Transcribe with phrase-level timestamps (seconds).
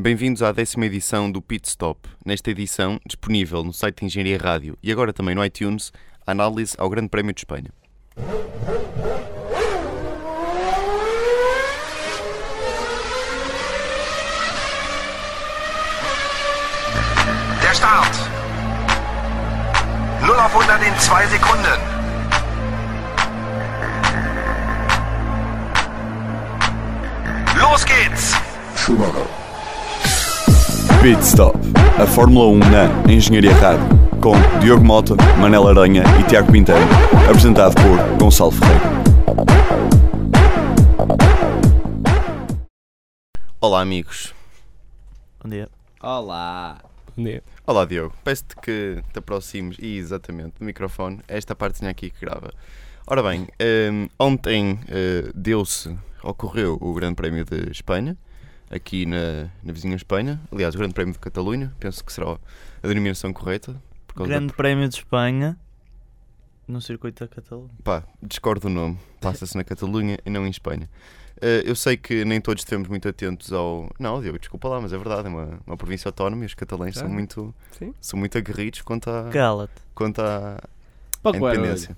[0.00, 2.08] Bem-vindos à décima edição do Pit Stop.
[2.24, 5.92] Nesta edição, disponível no site de Engenharia Rádio e agora também no iTunes,
[6.24, 7.72] análise ao Grande Prémio de Espanha.
[17.60, 18.14] Der Start.
[20.20, 21.80] 0 auf 100 in 2 Sekunden.
[27.60, 29.47] Los geht's.
[31.00, 31.56] Pit Stop,
[32.02, 33.86] a Fórmula 1 na Engenharia Rádio,
[34.20, 36.82] com Diogo Mota, Manela Aranha e Tiago Pinteiro,
[37.30, 38.82] apresentado por Gonçalo Ferreira.
[43.60, 44.34] Olá, amigos.
[45.40, 45.68] Bom dia.
[46.02, 46.78] Olá!
[47.16, 47.44] Bom dia.
[47.64, 48.12] Olá, Diogo.
[48.24, 52.52] Peço-te que te aproximes, e exatamente, do microfone, esta partezinha aqui que grava.
[53.06, 53.46] Ora bem,
[53.92, 58.16] hum, ontem eh, deu-se, ocorreu o Grande Prémio de Espanha,
[58.70, 60.40] aqui na, na vizinha Espanha.
[60.52, 62.32] Aliás, o Grande Prémio de Catalunha, penso que será
[62.82, 63.80] a denominação correta.
[64.06, 64.54] Por causa Grande da...
[64.54, 65.56] Prémio de Espanha
[66.66, 67.70] no circuito da Catalunha.
[67.82, 68.98] Pá, discordo do nome.
[69.20, 70.88] Passa-se na Catalunha e não em Espanha.
[71.40, 73.88] Eh, eu sei que nem todos estamos muito atentos ao.
[73.98, 76.96] Não, Diogo, desculpa lá, mas é verdade, é uma, uma província autónoma e os catalães
[76.96, 77.10] são Ah.
[77.10, 77.94] muito, Sim.
[78.00, 79.72] são muito aguerridos quanto à, Cala-te.
[79.94, 80.58] quanto à,
[81.22, 81.96] Pouco a independência.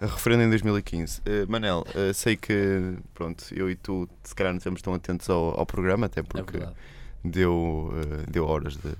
[0.00, 1.20] A referendo em 2015.
[1.26, 5.28] Eh, Manel, eh, sei que pronto, eu e tu se calhar não estamos tão atentos
[5.28, 6.74] ao, ao programa, até É porque verdade.
[7.22, 8.92] deu, eh, deu horas de,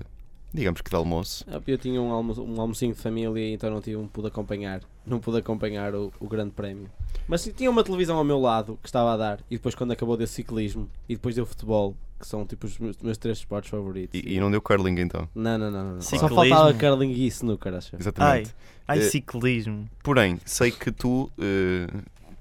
[0.53, 1.45] digamos que de almoço.
[1.47, 4.81] Ah, Eu tinha um, almo um almocinho de família, então não, tive, não pude acompanhar.
[5.05, 6.89] Não pude acompanhar o, o grande prémio.
[7.27, 9.39] Mas tinha uma televisão ao meu lado que estava a dar.
[9.49, 10.89] E depois quando acabou deu ciclismo.
[11.07, 11.95] E depois deu futebol.
[12.19, 14.19] Que são tipo os meus, meus três esportes favoritos.
[14.19, 15.27] E, e não deu curling então.
[15.33, 15.83] Não, não, não.
[15.85, 16.01] não, não.
[16.01, 17.95] Só faltava curling e snooker, acho.
[17.95, 18.55] Ai, Exatamente.
[18.87, 19.89] ai Eh, ciclismo.
[20.03, 21.87] Porém, sei que tu, eh,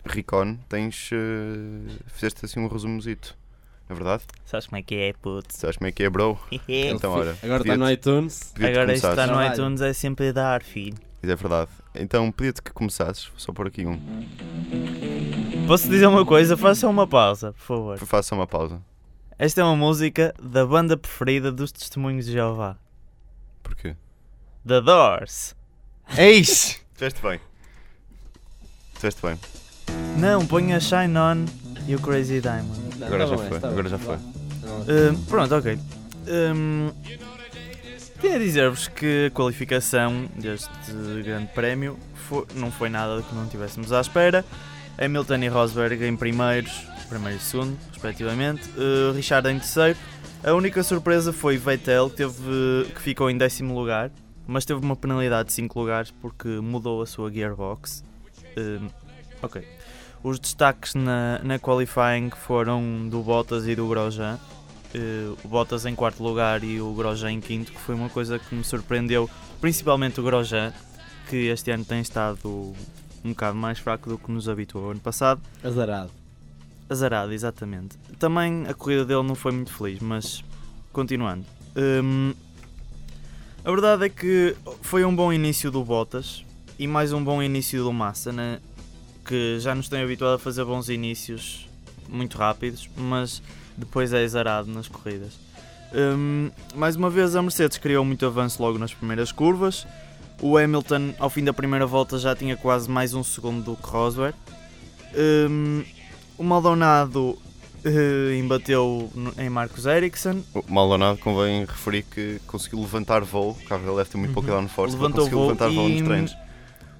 [0.04, 1.08] Ricon, tens.
[1.12, 3.34] eh, fizeste assim um resumozito.
[3.90, 4.22] É verdade?
[4.44, 5.52] Sabes como é que é, puto?
[5.52, 6.38] Sabes como é que é, bro?
[6.68, 7.36] Então, olha.
[7.42, 8.54] Agora está no iTunes.
[8.54, 10.96] Agora isto está no iTunes é sempre a dar, filho.
[11.20, 11.70] É verdade.
[11.96, 13.24] Então, pedia-te que começasses.
[13.24, 14.00] Vou só por aqui um.
[15.66, 16.56] Posso dizer uma coisa?
[16.56, 17.98] Faça uma pausa, por favor.
[17.98, 18.80] Faça uma pausa.
[19.36, 22.76] Esta é uma música da banda preferida dos Testemunhos de Jeová.
[23.60, 23.96] Porquê?
[24.64, 25.56] The Doors.
[26.16, 26.80] Eis!
[26.94, 27.40] Fizeste bem.
[28.94, 29.36] Fizeste bem.
[30.16, 31.44] Não, ponha Shine On
[31.88, 32.89] e o Crazy Diamond.
[33.00, 33.90] Não, Agora tá já bom, foi, agora bem.
[33.90, 34.16] já foi.
[35.28, 35.78] Pronto, ok.
[36.28, 36.90] Hum,
[38.20, 40.68] tenho a dizer-vos que a qualificação deste
[41.24, 44.44] grande prémio fo- não foi nada que não tivéssemos à espera.
[44.98, 48.68] Hamilton e Rosberg em primeiros, primeiro e segundo, respectivamente.
[48.76, 49.98] Uh, Richard em terceiro.
[50.44, 54.10] A única surpresa foi Vettel, que, teve, que ficou em décimo lugar,
[54.46, 58.04] mas teve uma penalidade de 5 lugares porque mudou a sua gearbox.
[58.58, 58.88] Hum,
[59.42, 59.66] ok.
[60.22, 64.38] Os destaques na, na qualifying foram do Bottas e do Grosjean.
[64.94, 68.38] Eh, o Bottas em quarto lugar e o Grosjean em quinto, que foi uma coisa
[68.38, 70.72] que me surpreendeu, principalmente o Grosjean,
[71.28, 72.74] que este ano tem estado
[73.24, 75.40] um bocado mais fraco do que nos habituou ano passado.
[75.64, 76.10] Azarado.
[76.88, 77.96] Azarado, exatamente.
[78.18, 80.44] Também a corrida dele não foi muito feliz, mas
[80.92, 81.46] continuando.
[81.76, 82.34] Hum,
[83.64, 86.44] a verdade é que foi um bom início do Bottas
[86.78, 88.58] e mais um bom início do Massa, né?
[89.24, 91.68] Que já nos tem habituado a fazer bons inícios
[92.08, 93.42] muito rápidos, mas
[93.76, 95.32] depois é exarado nas corridas.
[95.92, 99.86] Hum, mais uma vez a Mercedes criou muito avanço logo nas primeiras curvas.
[100.40, 103.88] O Hamilton ao fim da primeira volta já tinha quase mais um segundo do que
[103.88, 104.34] Rosberg.
[105.14, 105.82] Hum,
[106.38, 107.36] o Maldonado
[107.84, 113.50] eh, embateu em Marcos Ericsson, O Maldonado convém referir que conseguiu levantar voo.
[113.60, 114.56] O carro deve ter muito pouco Uhum.
[114.60, 116.36] downforce, Levantou conseguiu voo levantar voo nos treinos.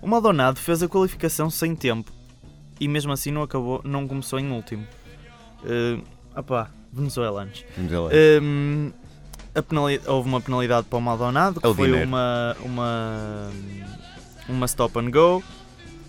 [0.03, 2.11] O Maldonado fez a qualificação sem tempo
[2.81, 4.87] e mesmo assim não acabou, não começou em último.
[5.63, 6.03] Uh,
[6.35, 7.65] opá, venezuelanos.
[7.77, 8.11] Ver lá.
[8.43, 8.93] Um,
[10.07, 12.09] houve uma penalidade para o Maldonado que É o foi dinheiro.
[12.09, 13.51] uma, uma,
[14.49, 15.43] uma stop and go.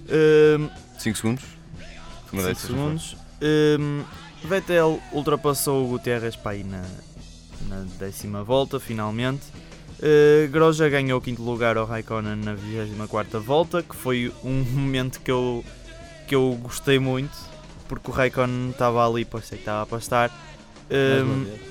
[0.09, 1.43] Um, 5 segundos?
[2.31, 2.99] Uma 5 dessas, não foi?
[2.99, 3.17] segundos.
[3.79, 4.03] Um,
[4.47, 6.83] Vettel ultrapassou o Gutierrez para aí na,
[7.67, 9.43] na décima volta, finalmente.
[10.01, 15.21] Uh, Grosjean ganhou o quinto lugar ao Raikkonen na 24 volta, que foi um momento
[15.21, 15.63] que eu,
[16.27, 17.37] que eu gostei muito,
[17.87, 20.31] porque o Raikkonen estava ali, parecia que estava a pastar.
[20.89, 21.61] Um, vez.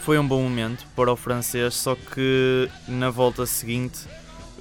[0.00, 4.06] foi um bom momento para o francês, só que na volta seguinte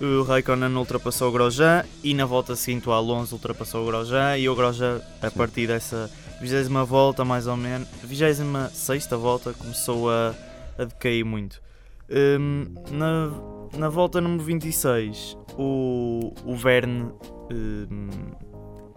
[0.01, 4.49] o Raikkonen ultrapassou o Grosjean e na volta seguinte o Alonso ultrapassou o Grosjean e
[4.49, 6.09] o Grosjean a partir dessa
[6.41, 10.33] 20 volta mais ou menos, 26 volta começou a,
[10.77, 11.64] a decair muito.
[12.09, 13.31] Hum, na,
[13.77, 17.11] na volta número 26 o, o Verne
[17.51, 18.09] hum,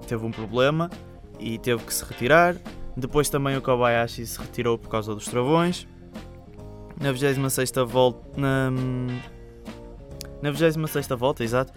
[0.07, 0.91] teve um problema
[1.41, 2.57] e teve que se retirar.
[2.97, 5.87] Depois também o Kobayashi se retirou por causa dos travões.
[7.01, 8.29] na 26 volta.
[8.37, 8.71] Na,
[10.43, 11.73] na 26 volta, exato.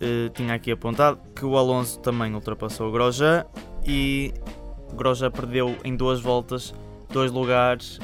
[0.00, 3.44] eh, tinha aqui apontado que o Alonso também ultrapassou o Grosjean
[3.84, 4.32] e
[4.94, 6.72] Grosjean perdeu em duas voltas
[7.12, 7.98] dois lugares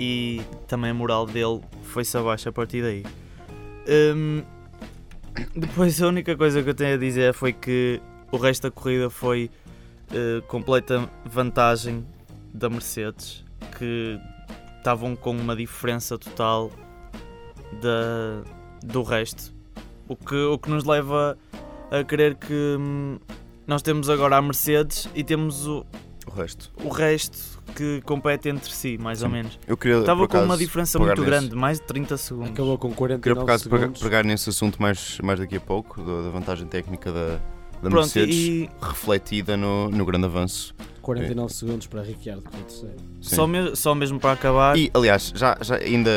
[0.00, 3.04] e também a moral dele foi-se abaixo a partir daí.
[4.16, 4.42] Hum,
[5.54, 8.00] depois a única coisa que eu tenho a dizer foi que
[8.32, 9.50] o resto da corrida foi
[10.10, 12.06] eh, completa vantagem
[12.54, 13.44] da Mercedes
[13.76, 14.18] que
[14.78, 16.70] estavam com uma diferença total
[17.82, 18.42] da,
[18.82, 19.54] do resto.
[20.08, 21.36] O que, o que nos leva
[21.90, 23.18] a crer que hum,
[23.66, 25.84] nós temos agora a Mercedes e temos o,
[26.26, 26.72] O resto.
[26.82, 29.34] o resto que compete entre si, mais ou Sim.
[29.34, 29.58] menos.
[29.66, 32.50] Eu queria, Estava com uma diferença muito nesse- grande, mais de 30 segundos.
[32.52, 34.02] Acabou com Queria 49 por acaso pegar, segundos.
[34.02, 37.38] pegar nesse assunto mais, mais daqui a pouco, da, da vantagem técnica da, da
[37.80, 40.74] Pronto, Mercedes, e refletida no, no grande avanço.
[41.00, 42.96] 49 segundos para Ricciardo, que terceiro.
[43.22, 43.34] Sim.
[43.36, 46.10] só, me- só mesmo para acabar, E, aliás, já, já ainda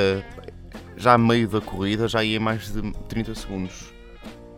[0.97, 3.91] já a meio da corrida já ia mais de 30 segundos.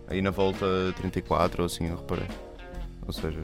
[0.07, 0.65] Aí na volta
[0.97, 2.27] 34 ou assim, eu reparei.
[3.07, 3.39] Ou seja,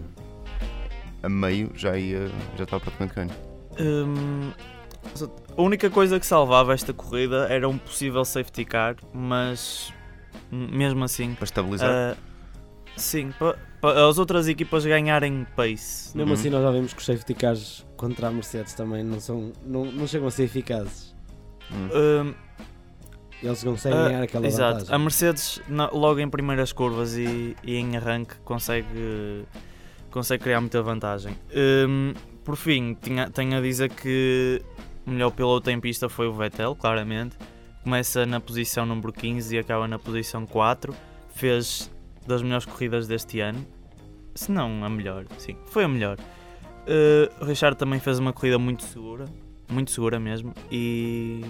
[1.23, 3.31] a meio já ia, já estava praticamente ganho.
[3.79, 4.51] Hum,
[5.57, 9.93] a única coisa que salvava esta corrida era um possível safety car, mas
[10.51, 11.89] mesmo assim, Para estabilizar.
[11.89, 12.17] ah,
[12.97, 13.33] sim,
[13.81, 16.15] para as outras equipas ganharem pace.
[16.15, 16.39] Mesmo Uhum.
[16.39, 19.85] assim, nós já vimos que os safety cars contra a Mercedes também não, são, não,
[19.85, 21.15] não chegam a ser eficazes.
[21.71, 21.89] Hum.
[21.93, 22.33] Hum,
[23.41, 24.95] Eles conseguem ah, ganhar aquela exato, vantagem.
[24.95, 29.45] a Mercedes na- logo em primeiras curvas e, e em arranque consegue,
[30.11, 31.35] consegue criar muita vantagem.
[31.55, 32.13] Hum,
[32.43, 34.61] por fim, tinha, tenho a dizer que
[35.05, 37.37] o melhor piloto em pista foi o Vettel, claramente.
[37.83, 40.93] Começa na posição número 15 e acaba na posição 4.
[41.33, 41.89] Fez
[42.27, 43.65] das melhores corridas deste ano.
[44.35, 46.17] Se não a melhor, sim, foi a melhor.
[46.19, 49.25] Uh, o Richard também fez uma corrida muito segura,
[49.69, 50.53] muito segura mesmo.
[50.71, 51.41] E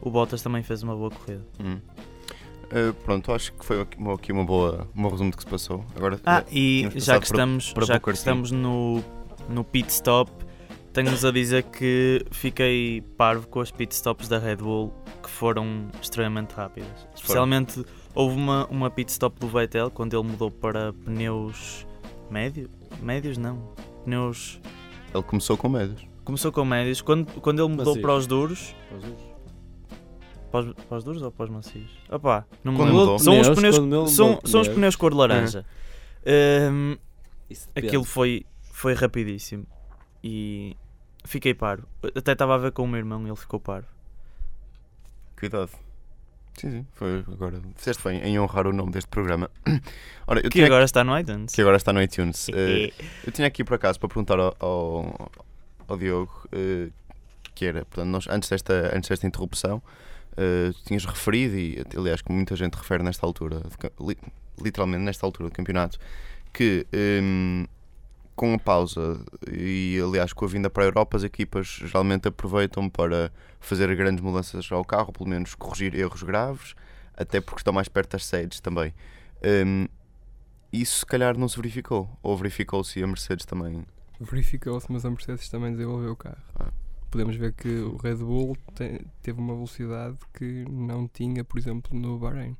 [0.00, 1.46] o Bottas também fez uma boa corrida.
[1.60, 1.78] Hum.
[2.66, 5.42] Uh, pronto, acho que foi aqui uma, aqui uma boa, um bom resumo do que
[5.44, 5.84] se passou.
[5.94, 9.02] Agora, Ah, eh, e já que para- estamos, para já que estamos no,
[9.48, 10.30] no pit stop,
[10.92, 14.92] tenho-vos a dizer que fiquei parvo com as pit stops da Red Bull
[15.22, 17.06] que foram extremamente rápidas.
[17.14, 17.84] Especialmente
[18.14, 21.86] houve uma, uma pit stop do Vettel quando ele mudou para pneus
[22.30, 22.68] médio,
[23.00, 23.62] médios não,
[24.04, 24.60] pneus.
[25.14, 26.04] ele começou com médios.
[26.24, 29.04] Começou com médios, quando, quando ele mudou para os duros, para os,
[30.64, 31.90] para os duros ou para os macios?
[32.10, 32.94] Opá, não me lembro.
[32.94, 33.18] mudou.
[33.18, 34.78] São os Pneus, pneus, quando ele são, mudou são os pneus.
[34.78, 35.64] pneus cor de laranja.
[36.72, 36.96] Hum,
[37.48, 37.86] depende.
[37.86, 39.66] Aquilo foi, foi rapidíssimo
[40.24, 40.76] e
[41.24, 41.84] fiquei paro.
[42.14, 43.84] Até estava a ver com o meu irmão e ele ficou paro.
[45.38, 45.70] Cuidado.
[46.58, 47.60] Sim, sim, foi agora.
[47.76, 49.50] Fizeste bem em honrar o nome deste programa.
[50.26, 51.54] Ora, eu Que tinha agora está no iTunes.
[51.54, 52.46] que agora está no iTunes.
[52.54, 52.92] Eh,
[53.26, 55.30] eu tinha aqui por acaso para perguntar ao, ao,
[55.86, 56.88] ao Diogo eh,
[57.54, 59.82] que era, portanto, nós, antes, desta, antes desta interrupção,
[60.36, 63.62] tu tinhas referido, e aliás, como muita gente refere nesta altura,
[64.00, 64.18] li-
[64.62, 65.98] literalmente nesta altura do campeonato,
[66.52, 67.64] que ehm,
[68.34, 69.18] com a pausa
[69.50, 74.22] e aliás com a vinda para a Europa, as equipas geralmente aproveitam para fazer grandes
[74.22, 76.74] mudanças ao carro, pelo menos corrigir erros graves,
[77.16, 78.92] até porque estão mais perto das sedes também.
[79.42, 79.86] Ehm,
[80.72, 83.86] isso se calhar não se verificou, ou verificou-se a Mercedes também.
[84.20, 86.36] Verificou-se, mas a Mercedes também desenvolveu o carro.
[86.58, 86.70] Ah.
[87.10, 91.98] Podemos ver que o Red Bull te- teve uma velocidade que não tinha, por exemplo,
[91.98, 92.56] no Bahrein.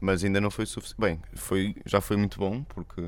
[0.00, 1.00] Mas ainda não foi suficiente.
[1.00, 3.00] Bem, foi, já foi muito bom porque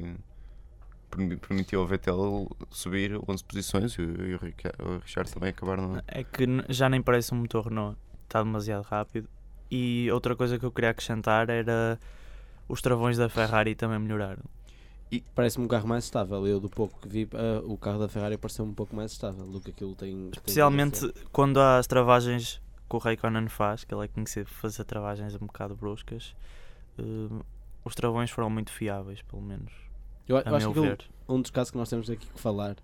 [1.11, 6.01] permi- permitiu ao Vettel subir 11 posições e o, e o Richard também acabaram.
[6.07, 7.99] É que já nem parece um motor Renault.
[8.25, 9.29] Está demasiado rápido.
[9.71, 11.99] E outra coisa que eu queria acrescentar era
[12.69, 14.43] os travões da Ferrari também melhoraram.
[15.35, 16.47] Parece-me um carro mais estável.
[16.47, 19.47] Eu, do pouco que vi, ah, o carro da Ferrari pareceu um pouco mais estável
[19.47, 20.15] do que aquilo tem.
[20.15, 21.15] tem Especialmente ser.
[21.33, 25.35] quando há as travagens que o Raikkonen faz, que ele é conhecido por fazer travagens
[25.35, 26.35] um bocado bruscas.
[26.99, 27.43] eh,
[27.85, 29.73] os travões foram muito fiáveis, pelo menos,
[30.27, 30.97] Eu, a eu acho que aquilo-
[31.29, 32.75] um dos casos que nós temos aqui que falar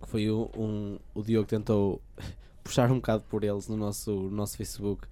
[0.00, 2.00] que foi o, um, o Diogo tentou
[2.64, 5.06] puxar um bocado por eles no nosso, no nosso Facebook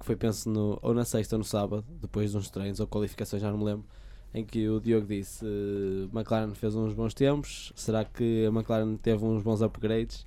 [0.00, 2.86] que foi penso no, ou na sexta ou no sábado depois de uns treinos ou
[2.86, 3.84] qualificações já não me lembro
[4.34, 8.96] em que o Diogo disse eh, McLaren fez uns bons tempos será que a McLaren
[8.96, 10.26] teve uns bons upgrades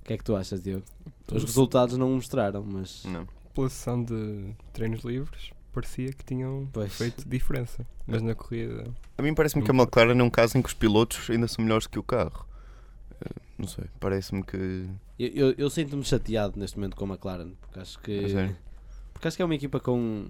[0.00, 0.84] o que é que tu achas Diogo?
[1.32, 3.26] os resultados não o mostraram mas Não.
[3.54, 6.92] Pela sessão de treinos livres, parecia que tinham Pois.
[6.94, 7.84] feito diferença.
[8.06, 8.84] Mas na corrida,
[9.18, 11.64] A mim parece-me que a McLaren é um caso em que os pilotos ainda são
[11.64, 12.46] melhores que o carro.
[13.20, 14.88] Eh, Não sei, parece-me que.
[15.18, 18.56] eu, eu, eu sinto-me chateado neste momento com a McLaren porque acho que A sério?
[19.12, 20.28] Porque acho que é uma equipa com.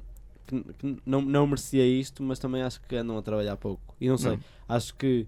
[0.50, 3.94] Que, que não, não merecia isto, mas também acho que andam a trabalhar pouco.
[4.00, 4.40] E não sei, Não.
[4.68, 5.26] acho que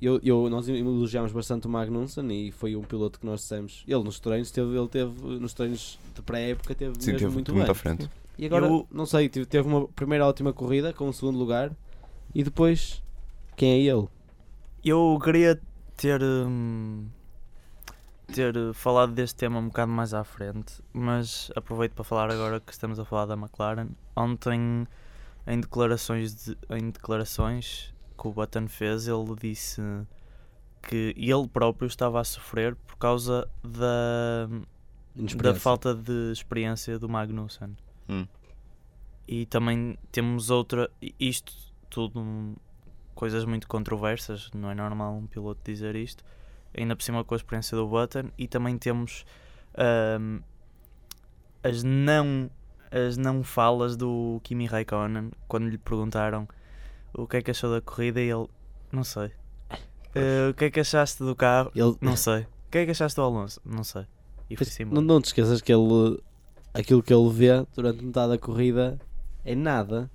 [0.00, 3.84] eu, eu, nós elogiámos bastante o Magnussen e foi um piloto que nós dissemos.
[3.86, 7.54] Ele nos treinos teve, ele teve nos treinos de pré-época teve Sim, mesmo teve muito
[7.54, 7.70] muito bem.
[7.70, 8.10] à frente.
[8.38, 11.70] E agora, Eu- não sei, tive- teve uma primeira ótima corrida com o segundo lugar
[12.34, 13.00] e depois,
[13.56, 14.08] quem é ele?
[14.84, 15.60] Eu queria
[15.96, 16.20] ter.
[16.22, 17.04] hum,
[18.32, 22.60] ter uh, falado deste tema um bocado mais à frente, mas aproveito para falar agora
[22.60, 23.88] que estamos a falar da McLaren.
[24.16, 24.86] Ontem,
[25.46, 29.80] em declarações, de- em declarações que o Button fez, ele disse
[30.82, 34.48] que ele próprio estava a sofrer por causa da,
[35.36, 37.76] da falta de experiência do Magnussen.
[38.08, 38.26] Hum.
[39.28, 40.90] E também temos outra.
[41.18, 41.52] Isto
[41.88, 42.56] tudo hum,
[43.14, 46.24] coisas muito controversas, não é normal um piloto dizer isto.
[46.76, 48.30] Ainda por cima com a experiência do Button.
[48.38, 49.24] E também temos
[50.20, 50.40] hum,
[51.62, 52.50] as não
[52.90, 56.46] as não falas do Kimi Raikkonen quando lhe perguntaram
[57.14, 58.46] o que é que achou da corrida e ele
[58.90, 59.32] não sei.
[60.14, 61.72] Eh, o que é que achaste do carro?
[61.74, 62.42] Ele, Não sei.
[62.42, 63.60] O que é que achaste do Alonso?
[63.64, 64.04] Não sei.
[64.50, 64.84] E foi assim.
[64.84, 66.22] não, não te esqueças que ele
[66.74, 68.98] aquilo que ele vê durante metade da corrida
[69.44, 70.10] é nada.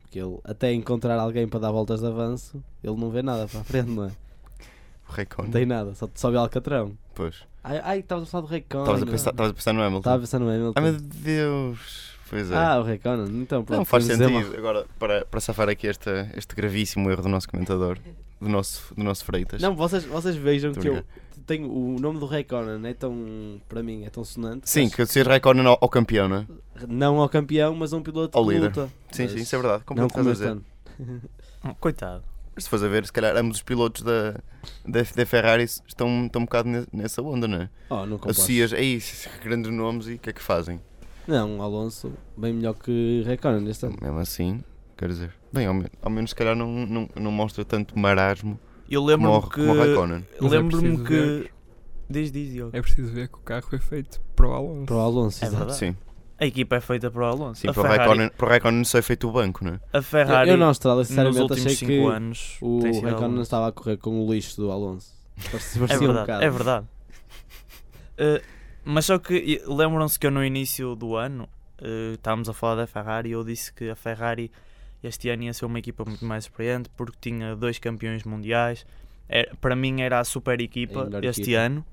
[0.00, 3.60] Porque ele até encontrar alguém para dar voltas de avanço, ele não vê nada para
[3.60, 4.10] a frente, não é?
[5.38, 6.96] Não tem nada, só, só vê Alcatrão.
[7.14, 7.36] Pois.
[7.64, 8.84] Ai, ai estavas a falar do Raikkonen.
[8.84, 9.98] Estavas a pensar, estavas a pensar no Hamilton.
[9.98, 10.72] Estava a pensar no Hamilton.
[10.76, 12.08] Ai meu Deus.
[12.30, 12.54] Pois é.
[12.54, 13.42] Ah, o Raikkonen.
[13.42, 14.58] Então, pronto, não faz podemos dizer sentido.
[14.58, 17.98] Agora, para, para safar aqui esta, este gravíssimo erro do nosso comentador,
[18.40, 19.60] do nosso, do nosso Freitas.
[19.60, 21.02] Não, vocês, vocês vejam que eu
[21.46, 24.68] tenho o nome do Raikkonen é tão, para mim, é tão sonante.
[24.68, 26.46] Sim, que ser Raikkonen ao, ao campeão, não é?
[26.86, 28.66] Não ao campeão, mas a um piloto Ao de líder.
[28.66, 28.88] luta.
[29.10, 29.84] Sim, Mas sim, isso é verdade.
[29.84, 30.48] Como Não estás como a dizer.
[30.50, 31.22] ano.
[31.64, 32.22] Oh, Coitado.
[32.58, 34.32] Mas se fores a ver, se calhar ambos os pilotos da,
[34.84, 37.70] da, da Ferrari estão, estão um bocado ne- nessa onda, não é?
[37.88, 38.16] Oh, não.
[38.26, 39.00] Associas, ei,
[39.44, 40.80] grandes nomes e o que é que fazem?
[41.28, 43.94] Não, Alonso, bem melhor que Raikkonen neste ano.
[44.02, 44.64] Mesmo assim,
[44.96, 48.58] quer dizer, bem, ao, men- ao menos se calhar não, não, não mostra tanto marasmo
[48.90, 49.60] Eu como, lembro-me o- que.
[49.60, 50.26] como Raikkonen.
[50.34, 51.50] É Lembro-me preciso que.
[52.10, 52.76] Diz, diz, Diogo.
[52.76, 54.86] É preciso ver que o carro foi feito para o Alonso.
[54.86, 55.58] Para o Alonso, É exato.
[55.64, 55.78] verdade.
[55.78, 55.96] Sim,
[56.40, 57.60] A equipa é feita para o Alonso.
[57.60, 59.80] sim a, para, o Ferrari, Raikkonen, para o Raikkonen é feito o banco, não é?
[59.92, 63.72] a Eu, Ferrari, eu na Austrália, sinceramente, achei 5 que anos, o Raikkonen estava a
[63.72, 65.12] correr com o lixo do Alonso.
[65.50, 66.44] Parecia, É um verdade, bocado.
[66.44, 66.86] é verdade.
[68.16, 68.42] Eh,
[68.84, 71.48] mas só que lembram-se que eu no início do ano
[71.80, 74.50] eh, estávamos a falar da Ferrari e eu disse que a Ferrari
[75.02, 78.84] este ano ia ser uma equipa muito mais experiente porque tinha dois campeões mundiais.
[79.28, 81.58] Era- para mim era a super equipa É a este equipa.
[81.60, 81.84] ano.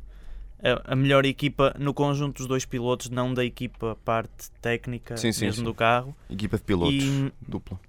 [0.64, 5.32] A, a melhor equipa no conjunto dos dois pilotos, não da equipa parte técnica Sim,
[5.32, 5.64] sim, mesmo sim.
[5.64, 6.16] do carro.
[6.30, 7.80] Equipa de pilotos, E dupla.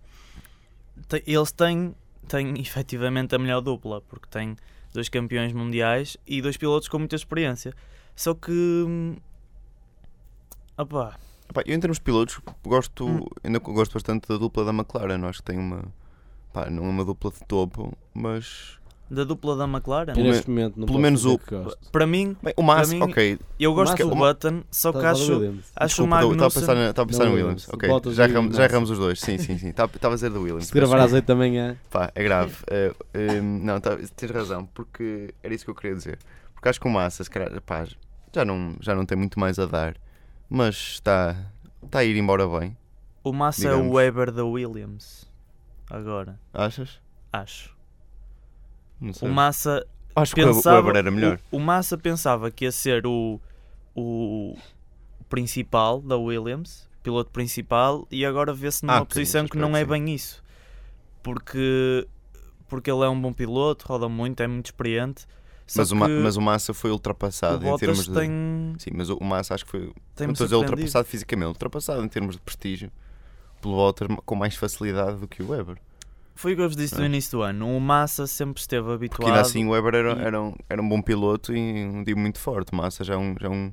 [1.26, 1.94] eles têm,
[2.28, 4.56] têm efetivamente a melhor dupla, porque têm
[4.92, 7.72] dois campeões mundiais e dois pilotos com muita experiência.
[8.14, 8.50] Só que.
[8.52, 9.16] hum,
[10.76, 11.18] opá,
[11.48, 13.24] Epá, eu em termos de pilotos gosto, Hum.
[13.44, 15.84] ainda gosto bastante da dupla da McLaren, eu acho que tem uma
[16.52, 18.78] pá, não é uma dupla de topo, mas
[19.10, 21.54] da dupla da McLaren, Eu neste momento não pelo menos o- que
[21.92, 24.98] para mim, bem, o Massa, mim, ok, eu gosto Mas do o- Button, só que
[24.98, 26.60] a acho, acho o desculpa, estava a Magnussen.
[26.60, 27.68] pensar, na- estava a pensar no Williams.
[27.72, 30.40] Ok, já, erramos, já erramos os dois, sim, sim, sim, estava estava a dizer do
[30.42, 30.66] Williams.
[30.66, 32.56] Se gravar às 8 da manhã, Pá, é grave.
[32.68, 36.18] É, é, não, tá, tens razão, porque era isso que eu queria dizer.
[36.54, 37.86] Porque acho que o Massa, se calhar, pá,
[38.34, 39.94] já não, já não tem muito mais a dar,
[40.50, 41.36] mas está,
[41.84, 42.76] está a ir embora bem,
[43.22, 43.94] O Massa é o digamos.
[43.94, 45.30] Weber da Williams.
[45.88, 47.00] Agora, achas?
[47.32, 47.75] acho.
[49.00, 49.28] Não sei.
[49.28, 51.40] O Massa acho que o pensava, Weber era melhor.
[51.50, 53.40] O, o Massa pensava que ia ser o,
[53.94, 54.56] o
[55.28, 59.84] principal da Williams, piloto principal, e agora vê-se numa Ah, posição nesse que não é
[59.84, 60.42] bem isso.
[61.22, 62.06] Porque,
[62.68, 65.26] porque ele é um bom piloto, roda muito, é muito experiente.
[65.74, 68.14] Mas o, Ma- que mas o Massa foi o ultrapassado em Bottas termos de.
[68.14, 68.30] tem,
[68.78, 69.92] Sim, mas o o Massa acho que foi.
[70.14, 72.92] tem Não estou a dizer ultrapassado fisicamente, ultrapassado em termos de prestígio
[73.60, 75.76] pelo Bottas com mais facilidade do que o Weber.
[76.36, 77.06] Foi o que eu vos disse no É.
[77.06, 77.76] início do ano.
[77.76, 79.28] O Massa sempre esteve Porque habituado.
[79.28, 82.14] ainda assim o Weber era, e- era, um, era um bom piloto e um dia
[82.14, 82.72] muito forte.
[82.72, 83.34] O Massa já é um.
[83.40, 83.72] Já é um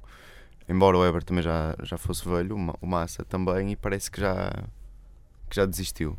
[0.69, 4.09] embora o Weber também já, já fosse velho, o Ma- o Massa também, e parece
[4.09, 4.49] que já,
[5.49, 6.17] que já desistiu.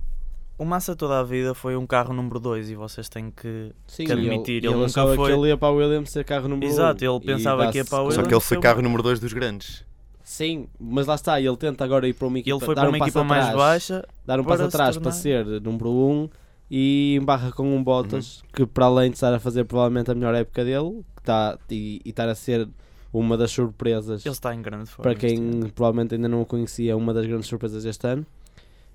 [0.59, 3.73] O Massa toda a vida foi um carro número 2 e vocês têm que.
[3.89, 6.25] sim, Que admitir, ele, ele ele nunca foi- que ele ia para o Williams ser
[6.25, 8.29] carro número Exato, um, ele e pensava que ia para o Só Williams.
[8.29, 9.85] que ele foi carro número 2 dos grandes.
[10.25, 12.91] Sim, mas lá está, ele tenta agora ir para uma equipa, Ele foi dar para
[12.91, 14.09] um uma passo equipa mais atrás, baixa.
[14.25, 16.29] dar um passo atrás para ser número 1 um,
[16.71, 18.49] e embarra com um Bottas Uhum.
[18.55, 22.01] que para além de estar a fazer provavelmente a melhor época dele que está, e,
[22.05, 22.67] e estar a ser
[23.13, 25.03] uma das surpresas Ele está em grande forma.
[25.13, 28.27] para quem provavelmente ainda não o conhecia, uma das grandes surpresas deste ano.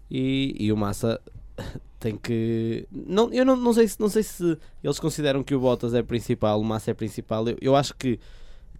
[0.10, 1.22] E, e o Massa
[2.00, 2.88] tem que.
[2.92, 6.02] Não, eu não, não, sei se, não sei se eles consideram que o Bottas é
[6.02, 7.48] principal, o Massa é principal.
[7.48, 8.20] Eu, eu acho que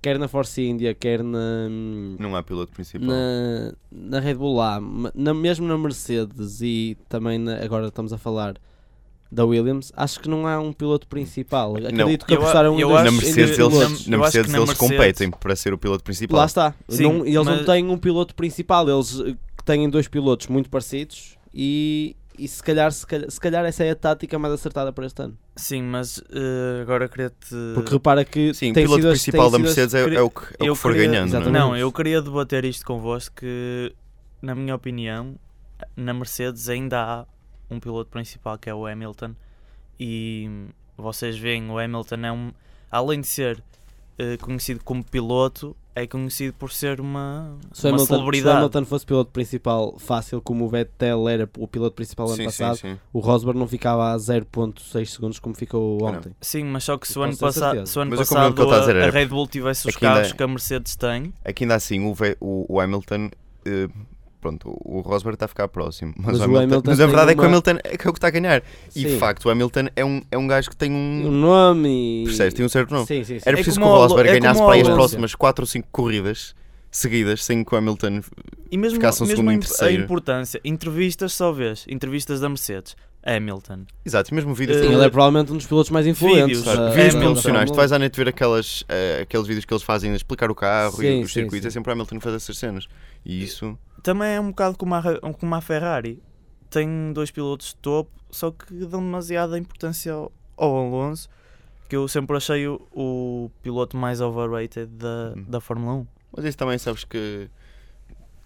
[0.02, 1.68] quer na Force India, quer na,
[2.20, 3.08] Não há piloto principal.
[3.08, 4.80] na, na Red Bull lá,
[5.14, 8.56] na, mesmo na Mercedes e também na- agora estamos a falar
[9.32, 11.76] da Williams, acho que não há um piloto principal.
[11.76, 14.58] Acredito que Eu a- apostaram em eu dois- na Mercedes, eles, na que Mercedes na
[14.58, 16.40] eles Mercedes- competem para ser o piloto principal.
[16.40, 16.74] Lá está.
[16.88, 19.22] Sim, Não- eles mas- não têm um piloto principal, eles
[19.66, 23.92] têm dois pilotos muito parecidos e, e se, calhar, se, calhar, se calhar essa é
[23.92, 25.38] a tática mais acertada para este ano.
[25.56, 27.56] Sim, mas eh, agora queria-te.
[27.76, 30.30] Porque repara que Sim, o tem piloto sido principal da sido Mercedes é, é o
[30.30, 31.30] que, é o que for queria- ganhando.
[31.30, 31.42] Não é?
[31.42, 31.60] Exatamente.
[31.62, 33.94] Não, eu queria debater isto convosco que,
[34.42, 35.36] na minha opinião,
[35.96, 37.26] na Mercedes ainda há
[37.70, 39.36] um piloto principal que é o Hamilton
[40.00, 40.50] e
[40.98, 42.52] vocês veem o Hamilton é um,
[42.90, 43.64] além de ser
[44.38, 48.58] conhecido como piloto, é conhecido por ser uma, Se o uma Hamilton, se o celebridade.
[48.58, 52.46] Hamilton fosse piloto principal fácil, como o Vettel era o piloto principal ano Sim, sim,
[52.64, 52.98] passado, sim.
[53.14, 56.08] o Rosberg não ficava a 0.6 segundos como ficou Não.
[56.08, 56.34] ontem.
[56.42, 58.96] Sim, mas só que se o ano, passa, se o ano ele passado a dizer,
[58.96, 61.64] a, a era- Red Bull tivesse os é ainda- carros que a Mercedes tem, Aqui
[61.64, 63.30] ainda assim, o, Ve- o, o Hamilton.
[63.66, 63.88] eh,
[64.40, 66.14] pronto, o Rosberg está a ficar próximo.
[66.18, 68.08] Mas, Mas o o Hamilton, Hamilton mas a verdade é que o Hamilton é que
[68.08, 68.64] é o que está a ganhar.
[68.96, 69.18] E de Sim.
[69.20, 71.28] facto, o Hamilton é um, é um gajo que tem um.
[71.28, 72.24] O nome.
[72.26, 72.54] Percebes?
[72.54, 73.06] Tem um certo nome.
[73.08, 73.44] Sim, sim, sim.
[73.46, 75.88] Era É preciso que o Rosberg é ganhasse para aí as próximas 4 ou 5
[75.92, 76.56] corridas
[76.92, 78.22] seguidas sem que o Hamilton.
[78.72, 80.04] E mesmo, Ficasse um mesmo segundo em imp- a terceiro.
[80.04, 83.82] importância, entrevistas só vês, entrevistas da Mercedes, Hamilton.
[84.04, 84.80] Exato, e mesmo vídeos.
[84.80, 86.60] Sim, ele é provavelmente um dos pilotos mais influentes.
[86.62, 89.84] Vídeos, é, vídeos promocionais, tu vais à net ver aquelas, eh, aqueles vídeos que eles
[89.84, 91.68] fazem a explicar o carro Sim, e os sim, circuitos, sim.
[91.68, 92.88] é sempre o Hamilton que faz essas cenas.
[93.26, 95.04] E isso, Também é um bocado como a,
[95.40, 96.22] como a Ferrari.
[96.70, 101.28] Tem dois pilotos de topo, só que dão demasiada importância ao, ao Alonso,
[101.90, 105.46] que eu sempre achei o, o piloto mais overrated da, Hum.
[105.48, 106.08] da Fórmula 1.
[106.38, 107.50] mas isso também sabes que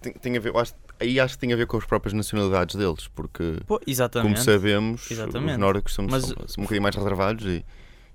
[0.01, 2.75] tem, tem a ver, acho- aí acho que tem a ver com as próprias nacionalidades
[2.77, 3.79] deles, porque Pô,
[4.21, 5.51] como sabemos, Exatamente.
[5.53, 7.65] os nórdicos são, Mas- são, são um bocadinho mais reservados e,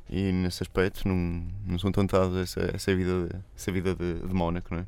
[0.09, 1.93] e nesse aspecto não, não são
[2.39, 4.87] a essa, essa vida, de, essa vida de, de Mónaco, não é?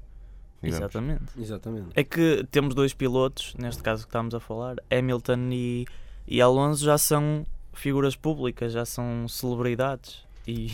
[0.62, 0.78] Digamos.
[0.84, 1.22] Exatamente.
[1.38, 1.88] Exatamente.
[1.94, 5.86] É que temos dois pilotos, neste caso que estamos a falar, Hamilton e,
[6.26, 10.22] e Alonso já são figuras públicas, já são celebridades.
[10.46, 10.70] E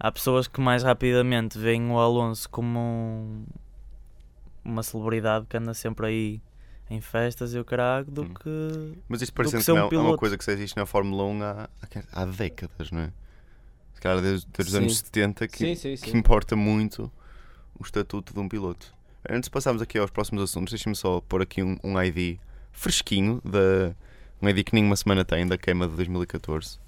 [0.00, 3.44] há pessoas que mais rapidamente veem o Alonso como um-
[4.64, 6.42] uma celebridade que anda sempre aí
[6.90, 8.34] em festas e o caralho do Hum.
[8.34, 8.98] que.
[9.08, 11.24] Mas isto que parece que um não é uma coisa que se existe na Fórmula
[11.24, 11.68] 1 há,
[12.12, 13.12] há, décadas, não é?
[13.94, 16.16] Se calhar desde, desde os anos 70 que, Sim, sim, que sim.
[16.18, 17.10] importa muito
[17.78, 18.92] o estatuto de um piloto.
[19.28, 22.38] Antes de passarmos aqui aos próximos assuntos, deixem-me só pôr aqui um, um ID
[22.72, 23.94] fresquinho, da,
[24.42, 26.78] um ID que nenhuma semana tem, da queima de 2014.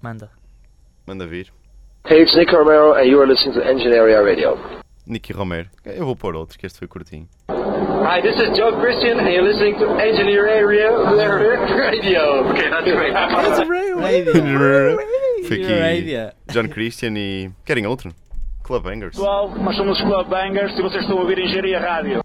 [0.00, 0.30] Manda.
[1.06, 1.52] Manda vir.
[2.06, 4.56] Hey, it's Nick Romero, and you are listening to Engine Area Radio.
[5.06, 5.68] Nicky Romero.
[5.84, 7.28] Eu vou pôr outro, que este foi curtinho.
[7.50, 12.44] Hi, this is Joe Christian, and you're listening to Engineer Area Radio.
[12.48, 13.88] Okay, that's great.
[15.46, 16.34] Foi Your aqui idea.
[16.50, 17.50] John Christian e.
[17.64, 18.14] Querem outro?
[18.68, 19.16] Club Bangers.
[19.16, 22.22] Pessoal, nós somos os Club Bangers e vocês estão a ouvir Engenharia Rádio.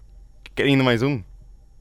[0.54, 1.22] Querem ainda mais um?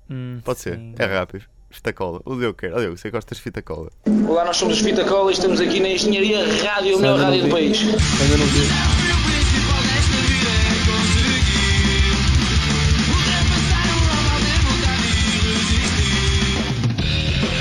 [0.10, 0.78] Hum, Pode ser.
[0.78, 0.96] sim.
[0.98, 1.44] É rápido.
[1.70, 2.22] Fita cola.
[2.24, 2.74] O Diogo quer.
[2.74, 3.90] O Diogo, você gosta de fita cola?
[4.28, 7.42] Olá, nós somos os Fita Cola e estamos aqui na Engenharia Rádio, a melhor rádio
[7.44, 7.82] do país.
[7.82, 9.74] Ainda não vi.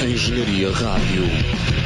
[0.05, 1.82] Engenharia Rádio.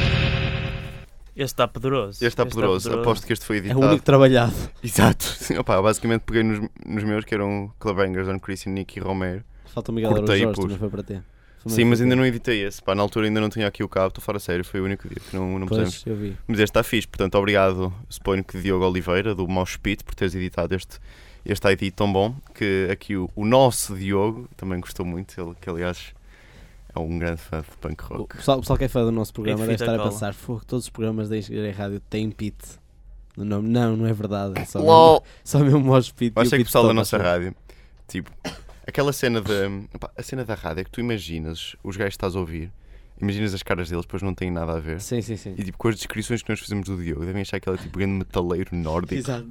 [1.37, 2.13] Este está poderoso.
[2.13, 2.91] Este está poderoso.
[2.91, 3.85] Aposto que este foi É o editado.
[3.85, 4.53] único trabalhado.
[4.83, 5.23] Exato.
[5.23, 9.43] Sim, opá, basicamente peguei nos, nos meus, que eram Club Bangers, John Christian, Nicky Romero.
[9.67, 11.21] Falta o Miguel Cortei também foi para ti.
[11.59, 12.81] Foi Sim, mas ainda não editei esse.
[12.81, 14.65] Pá, na altura ainda não tinha aqui o cabo, estou fora a sério.
[14.65, 16.03] Foi o único dia que não, não pusemos.
[16.03, 16.35] Pois, eu vi.
[16.47, 20.33] Mas este está fixe, portanto, obrigado, suponho que Diogo Oliveira, do Mouse Pit, por teres
[20.33, 20.97] editado este,
[21.45, 22.33] este ID tão bom.
[22.55, 26.15] Que aqui o, o nosso Diogo também gostou muito, ele, que aliás
[26.97, 28.37] é um grande fã de punk O rock.
[28.37, 30.11] pessoal, o pessoal que é fã do nosso programa de deve estar a cola.
[30.11, 32.57] pensar: "Fogo, todos os programas da Engenharia Rádio têm pit
[33.37, 33.69] no nome.
[33.69, 34.59] Não, não é verdade.
[34.59, 35.21] É só, LOL!
[35.21, 36.33] mesmo, só mesmo o Mosh Pit.
[36.35, 37.55] Eu acho que o pessoal da nossa rádio,
[38.07, 38.31] tipo,
[38.85, 39.51] aquela cena da.
[40.17, 42.71] A cena da rádio é que tu imaginas os gajos que estás a ouvir,
[43.21, 44.99] imaginas as caras deles, depois não têm nada a ver.
[44.99, 45.53] Sim, sim, sim.
[45.55, 47.81] E tipo, com as descrições que nós fizemos do Diogo, devem achar que ele é
[47.81, 49.13] tipo grande metaleiro nórdico.
[49.13, 49.47] Exato.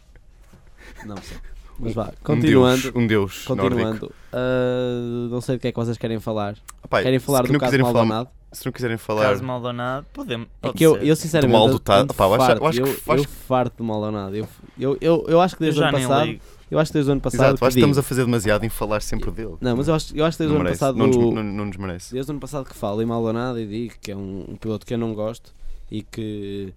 [1.06, 1.38] não sei.
[1.82, 2.82] Mas vá, Um continuando.
[2.82, 3.44] deus, um deus.
[3.44, 6.56] Continuando, ah, não sei do que é que vocês querem falar.
[7.02, 8.28] Querem falar do caso quiserem falar, Maldonado?
[8.52, 9.22] Se não quiserem falar.
[9.22, 10.46] Caso Maldonado, podemos.
[10.46, 11.52] É pode que eu, eu sinceramente.
[11.52, 12.12] mal ando- dotado.
[12.14, 14.36] Pá, eu acho- farto, eu acho que- eu, acho eu farto de Maldonado.
[14.36, 16.26] Eu, eu, eu, eu acho que desde o ano passado.
[16.26, 16.40] ligo.
[16.70, 17.40] Eu acho que desde o ano passado.
[17.40, 19.56] Exato, acho que estamos a fazer demasiado em falar sempre dele.
[19.60, 20.96] Não, mas eu acho, eu acho que desde o ano merece, passado.
[20.98, 22.12] não, nos, não, não nos merece.
[22.12, 24.86] Desde o ano passado que falo em Maldonado e digo que é um, um piloto
[24.86, 25.52] que eu não gosto
[25.90, 26.72] e que,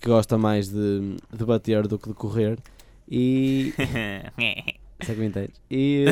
[0.00, 2.58] que gosta mais de, de bater do que de correr.
[3.08, 3.72] E.
[5.00, 5.60] se é que me entendes?
[5.70, 6.04] E.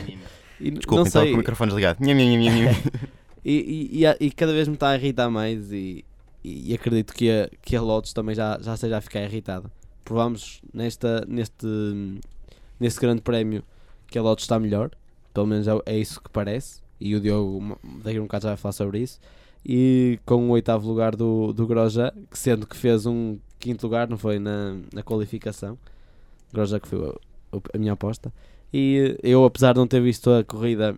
[0.60, 1.28] e Desculpa, não sei.
[1.30, 1.98] com o microfone desligado.
[3.46, 6.02] E, e, e, e cada vez me está a irritar mais e,
[6.42, 9.70] e, acredito que a, que a Lotus também já, já esteja a ficar irritada.
[10.02, 11.66] Provamos nesta, neste,
[12.80, 13.62] neste grande prémio
[14.06, 14.90] que a Lotus está melhor,
[15.34, 18.48] pelo menos é, é isso que parece, e o Diogo daqui a um bocado já
[18.48, 19.20] vai falar sobre isso.
[19.62, 24.08] e com o oitavo lugar do, do Groja, que sendo que fez um quinto lugar,
[24.08, 25.78] não foi na, na qualificação.
[26.54, 27.10] Groja que foi
[27.52, 28.32] a, a minha aposta.
[28.72, 30.96] E eu, apesar de não ter visto a corrida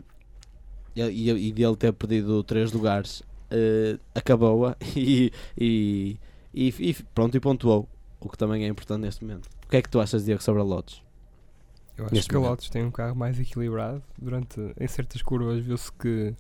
[0.95, 6.19] e, e, e dele ter perdido três lugares, eh, acabou-a e, e,
[6.55, 7.89] e, pronto, e pontuou.
[8.21, 9.47] O que também é importante neste momento.
[9.67, 11.03] O que é que tu achas, Diego, sobre a Lotus?
[11.97, 12.51] Eu acho Neste que a momento.
[12.51, 14.03] Lotus tem um carro mais equilibrado.
[14.19, 16.35] Durante, em certas curvas viu-se que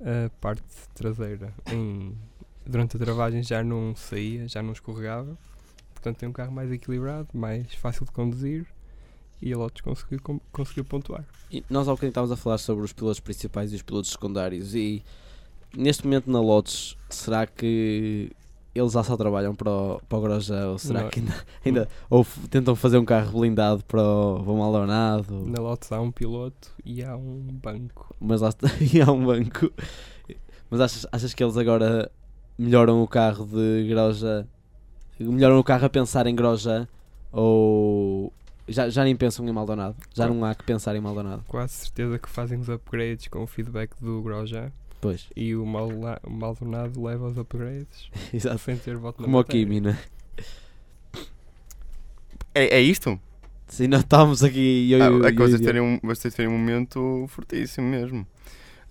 [0.00, 2.16] a parte traseira em,
[2.66, 5.36] durante a travagem já não saía, já não escorregava.
[6.02, 8.66] Portanto tem um carro mais equilibrado, mais fácil de conduzir
[9.40, 11.24] e a Lotus conseguiu, conseguiu pontuar.
[11.48, 14.74] E nós há bocadinho estávamos a falar sobre os pilotos principais e os pilotos secundários
[14.74, 15.00] e
[15.76, 18.32] neste momento na Lotus será que
[18.74, 21.10] eles já só trabalham para o, para o Groja ou será Não.
[21.10, 25.92] que ainda, ainda ou tentam fazer um carro blindado para o Vão Maldonado Na Lotus
[25.92, 28.12] há um piloto e há um banco.
[28.18, 29.70] mas lá está, e há um banco
[30.68, 32.10] mas achas, achas que eles agora
[32.58, 34.48] melhoram o carro de Groja
[35.18, 36.88] melhoram o carro a pensar em Groja
[37.30, 38.32] ou
[38.68, 39.96] já, já nem pensam em Maldonado.
[40.14, 41.44] Já não há que pensar em Maldonado.
[41.48, 44.70] Quase certeza que fazem os upgrades com o feedback do Grosjean.
[45.00, 45.26] Pois.
[45.34, 48.58] E o Malna- o Maldonado leva os upgrades exato.
[48.58, 49.44] sem ter voto como o.
[49.44, 49.98] Kimi né
[52.54, 53.18] É, é isto?
[53.66, 56.52] Sim, nós estávamos aqui e eu, Ah, eu, é que vocês terem um, vocês terem
[56.52, 58.26] um momento fortíssimo mesmo.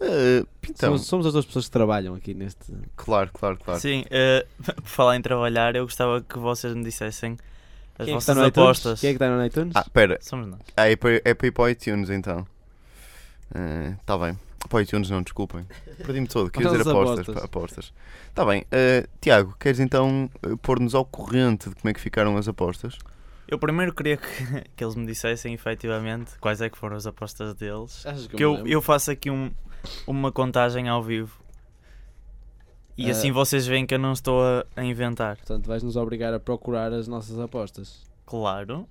[0.02, 2.74] Ah, então, somos, somos as duas pessoas que trabalham aqui neste.
[2.96, 3.80] claro, claro, claro.
[3.80, 7.38] Sim, eh, por falar em trabalhar, eu gostava que vocês me dissessem
[8.00, 9.00] as Quem é que está vossas apostas.
[9.00, 9.76] Quem é que está no iTunes?
[9.76, 10.60] Ah, pera, Somos nós.
[10.76, 12.48] ah, é para é para ir para o iTunes então.
[14.00, 14.38] Está bem.
[14.70, 15.66] Para o iTunes não, desculpem.
[15.98, 17.44] Perdi-me todo, queria Para dizer as apostas.
[17.44, 17.94] apostas.
[18.30, 18.66] Está bem.
[18.72, 20.30] ah, Tiago, queres então
[20.62, 22.98] pôr-nos ao corrente de como é que ficaram as apostas?
[23.48, 24.28] Eu primeiro queria que,
[24.76, 28.06] que eles me dissessem efetivamente quais é que foram as apostas deles.
[28.06, 29.52] Achas que Que eu, eu faço aqui um,
[30.08, 31.39] uma contagem ao vivo.
[32.98, 33.12] E Ah.
[33.12, 35.38] assim vocês veem que eu não estou a, a inventar.
[35.38, 38.02] Portanto, vais nos obrigar a procurar as nossas apostas.
[38.26, 38.88] Claro.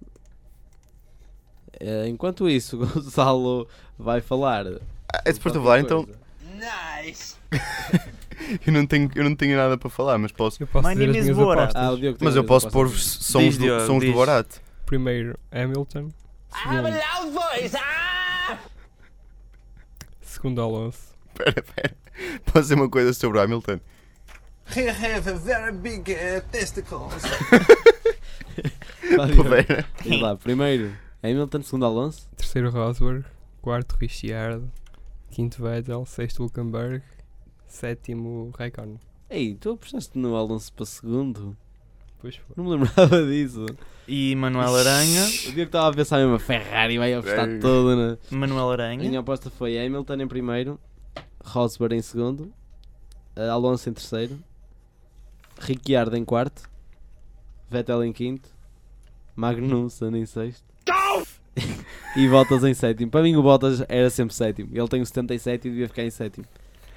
[1.79, 4.66] Eh, enquanto isso, Gonçalo vai falar.
[5.12, 6.05] Ah, é depois de falar, então.
[6.05, 6.18] coisa.
[8.66, 10.61] Eu não, tenho, eu não tenho nada para falar, mas posso.
[10.61, 11.72] Eu posso My name is Borat.
[11.76, 14.12] Ah, Mas eu posso pôr-vos sons, Diz, do, sons do.
[14.12, 14.46] Borat.
[14.87, 16.09] Primeiro Hamilton,
[16.50, 16.88] segundo,
[20.40, 21.96] segundo Alonso, Espera, espera.
[22.46, 23.79] Posso dizer uma coisa sobre o Hamilton?
[24.74, 27.22] I have a very big uh, testicles.
[29.11, 29.87] Pera.
[30.03, 32.26] Diz lá, primeiro Hamilton, segundo Alonso.
[32.37, 33.24] terceiro Rosberg,
[33.61, 34.70] quarto Ricciardo,
[35.31, 37.03] quinto Vettel, sexto Hülkenberg,
[37.66, 38.98] sétimo Raikkonen.
[39.29, 41.55] Ei, tu apostaste no Alonso para segundo?
[42.20, 42.44] Pois foi.
[42.56, 43.66] Não me lembrava disso.
[44.06, 45.24] E Manuel Aranha.
[45.48, 47.59] O Diogo estava a pensar mesmo, a Ferrari vai apostar Ei.
[47.61, 48.18] todo na.
[48.30, 49.09] Manuel A Aranha.
[49.09, 50.78] minha aposta foi Hamilton em primeiro,
[51.44, 52.52] Rosberg em segundo,
[53.37, 54.38] eh, Alonso em terceiro,
[55.61, 56.62] Ricciardo em quarto,
[57.70, 58.48] Vettel em quinto,
[59.37, 60.64] Magnussen em sexto
[62.16, 63.11] e Bottas em sétimo.
[63.11, 64.70] Para mim o Bottas era sempre sétimo.
[64.72, 66.44] Ele tem o 77 e devia ficar em sétimo.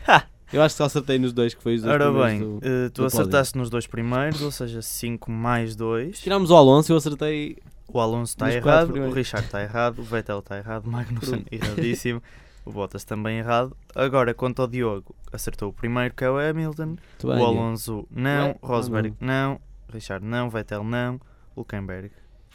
[0.07, 0.25] Ha!
[0.53, 2.89] Eu acho que só acertei nos dois que foi os dois Ora bem, do- eh,
[2.89, 3.05] tu do pódio.
[3.07, 6.19] acertaste nos dois primeiros, ou seja, 5 mais 2.
[6.19, 9.11] Tiramos o Alonso eu acertei O Alonso está errado, o.
[9.11, 12.21] Richard está errado, o Vettel está errado, o Magnussen erradíssimo,
[12.65, 13.75] o Bottas também errado.
[13.95, 17.31] Agora, quanto ao Diogo, acertou o primeiro que é o Hamilton, o.
[17.31, 19.59] Alonso não, Rosberg não,
[19.91, 21.19] Richard não, Vettel não,
[21.55, 22.11] Hulkenberg.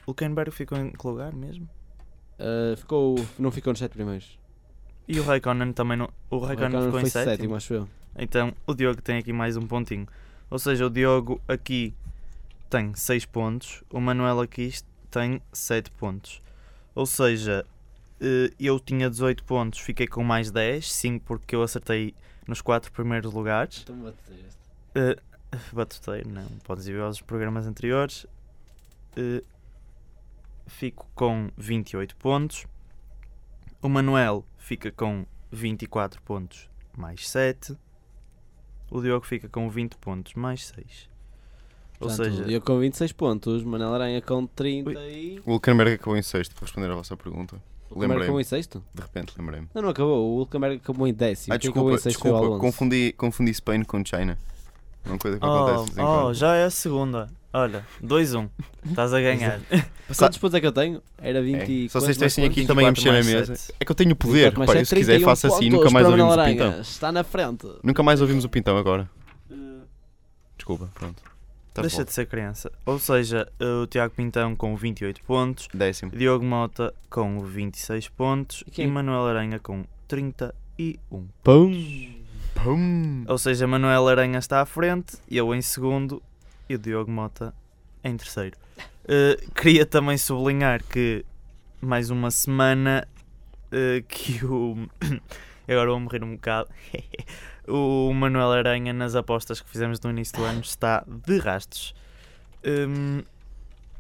[0.07, 1.69] Hulkenberg ficou em que lugar mesmo?
[2.39, 4.38] Eh, ficou, não ficou nos sete primeiros.
[5.09, 6.11] E o Raikkonen também não.
[6.31, 7.31] O Raikkonen ficou em foi sétimo.
[7.33, 7.89] sétimo, acho eu.
[8.17, 10.07] Então o Diogo tem aqui mais um pontinho.
[10.51, 11.95] Ou seja, o Diogo aqui
[12.69, 14.73] tem 6 pontos, o Manuel aqui
[15.11, 16.43] tem 7 pontos.
[16.95, 17.65] Ou seja,
[18.21, 22.15] eh, eu tinha 18 pontos, fiquei com mais 10, 5 porque eu acertei
[22.47, 23.83] nos 4 primeiros lugares.
[23.83, 24.59] Então dizer este.
[24.95, 25.17] Eh,
[25.73, 28.27] Batutei, não, podes ir aos programas anteriores.
[29.17, 29.43] Eh,
[30.67, 32.67] fico com 28 pontos.
[33.81, 37.77] O Manuel fica com 24 pontos mais 7.
[38.91, 41.09] O Diogo fica com 20 pontos mais 6.
[42.01, 45.41] Ou Portanto, seja, eu com 26 pontos, Manel Aranha com 30 e.
[45.45, 47.61] O Hulkenberg acabou em sexto, para responder à vossa pergunta.
[47.91, 48.25] O Lembrei-me.
[48.25, 48.85] acabou em sexto?
[48.95, 49.69] De repente lembrei-me.
[49.75, 50.33] Não, não acabou.
[50.33, 51.55] O Hulkenberg acabou em décimo.
[51.55, 52.59] Ah, Quem acabou desculpa, em desculpa.
[52.59, 54.39] Confundi, confundi Spain com China.
[55.05, 57.29] É uma coisa que oh, acontece oh, já é a segunda.
[57.53, 58.49] Olha, 2-1.
[58.85, 59.61] Estás a ganhar.
[60.17, 61.03] Quantos pontos é que eu tenho?
[61.19, 61.65] Era 20 É.
[61.65, 63.75] e Se quantos vocês estivessem aqui também a 24 mexer na mesa.
[63.81, 64.51] É que eu tenho poder.
[64.53, 66.81] 24 mais Repare, sete, se quiser 31 faça assim, nunca mais ouvimos o pintão.
[66.81, 67.69] Está na frente.
[67.83, 69.09] Nunca mais ouvimos o pintão agora.
[70.57, 71.23] Desculpa, pronto.
[71.69, 72.73] Estás Deixa de ser criança.
[72.85, 75.69] Ou seja, o Tiago Pintão com 28 pontos.
[75.73, 76.11] Décimo.
[76.11, 78.87] Diogo Mota com 26 pontos E e?
[78.87, 81.29] Manuel Aranha com 31.
[81.45, 82.15] Pum!
[82.67, 83.25] Hum.
[83.29, 86.21] Ou seja, Manuel Aranha está à frente, eu em segundo
[86.69, 87.55] e o Diogo Mota
[88.05, 88.57] em terceiro.
[89.07, 91.25] Eh, queria também sublinhar que
[91.81, 93.07] mais uma semana
[93.73, 94.89] eh, que o.
[95.69, 96.69] Agora vou morrer um bocado.
[97.69, 101.95] o Manuel Aranha, nas apostas que fizemos no início do ano, está de rastos.
[102.65, 103.23] Hum,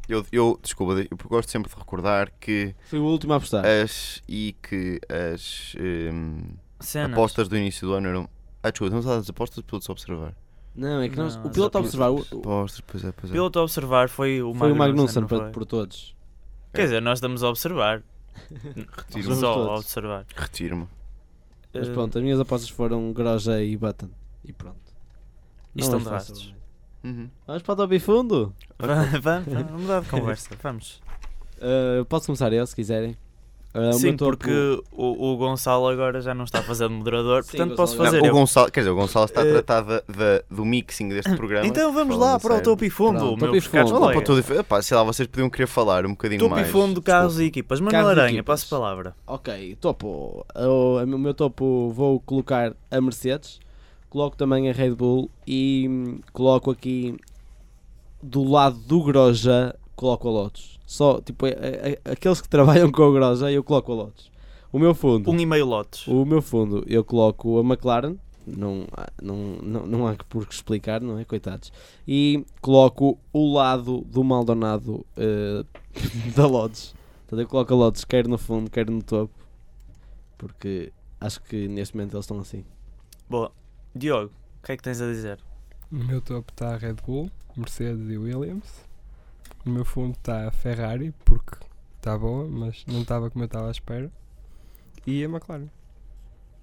[0.09, 3.64] Eu, eu, desculpa, eu gosto sempre de recordar que Foi o último a apostar.
[3.66, 6.42] as e que as hum,
[6.81, 7.12] cenas.
[7.12, 8.31] apostas do início do ano eram.
[8.62, 10.35] Ah, desculpa, estamos a falar das apostas de pilotos a observar.
[10.79, 13.35] Não, é que nós, Não, o piloto a observar o- Apostas, pois é, pois é.
[13.35, 16.14] Piloto a observar foi o foi o Magnussen não por todos.
[16.73, 18.03] Quer dizer, nós estamos a observar.
[18.97, 19.35] Retiro-me.
[19.37, 19.81] Só a todos.
[19.81, 20.27] observar.
[20.37, 20.87] Retiro-me.
[21.75, 24.09] Mas Eh, pronto, as minhas apostas foram Groja e Button.
[24.45, 24.79] E pronto.
[25.75, 26.55] E Não estão é de fácil, rastos.
[27.03, 27.14] não é?
[27.14, 27.31] Uhum.
[27.47, 28.55] Vamos para o e fundo?
[28.79, 30.51] vamos, vamos, vamos mudar de conversa.
[30.62, 31.03] Vamos.
[31.57, 33.17] Uh, posso começar eu, se quiserem.
[33.74, 36.94] Uh, o Sim, topo- porque o, o Gonçalo agora já não está a fazer de
[36.94, 38.33] moderador, Sim, portanto posso fazer Não, o eu.
[38.33, 41.66] Gonçalo, quer dizer, o Gonçalo está a Eh, tratar da- da- do mixing deste programa.
[41.66, 43.72] Então vamos lá a para o topo e fundo, Pronto, topo e fundo.
[43.76, 44.46] Vamos lá para colegas.
[44.46, 44.59] tudo.
[44.61, 46.66] Epá, sei lá, vocês podiam querer falar um bocadinho Topo mais.
[46.66, 47.78] e fundo, carros e equipas.
[47.78, 49.14] Manuel e Aranha, passo a palavra.
[49.26, 50.44] Ok, topo.
[50.57, 53.61] O, o meu topo vou colocar a Mercedes.
[54.09, 55.31] Coloco também a Red Bull.
[55.46, 57.14] E hum, coloco aqui
[58.22, 60.78] do lado do Groja, coloco a Lotus.
[60.90, 64.31] Só, tipo, a- a- a- aqueles que trabalham com o Groja, eu coloco a Lotus.
[64.72, 65.31] O meu fundo.
[65.31, 66.07] Um e meio lotes.
[66.09, 70.55] O meu fundo, eu coloco a McLaren, não, há- não, não, não há por que
[70.55, 71.24] explicar, não é?
[71.27, 71.70] Coitados.
[72.07, 75.62] E coloco o lado do Maldonado eh,
[76.35, 76.94] da Lotus.
[77.27, 79.35] Portanto, eu coloco a Lotus quer no fundo, quer no topo,
[80.38, 82.64] porque acho que neste momento eles estão assim.
[83.29, 83.53] Boa.
[83.94, 85.38] Diogo, o que é que tens a dizer?
[85.90, 88.87] No meu topo está a Red Bull, Mercedes e Williams.
[89.68, 91.59] No meu fundo está a Ferrari, porque
[91.98, 94.11] está boa, mas não estava como eu estava à espera.
[95.07, 95.68] E a McLaren.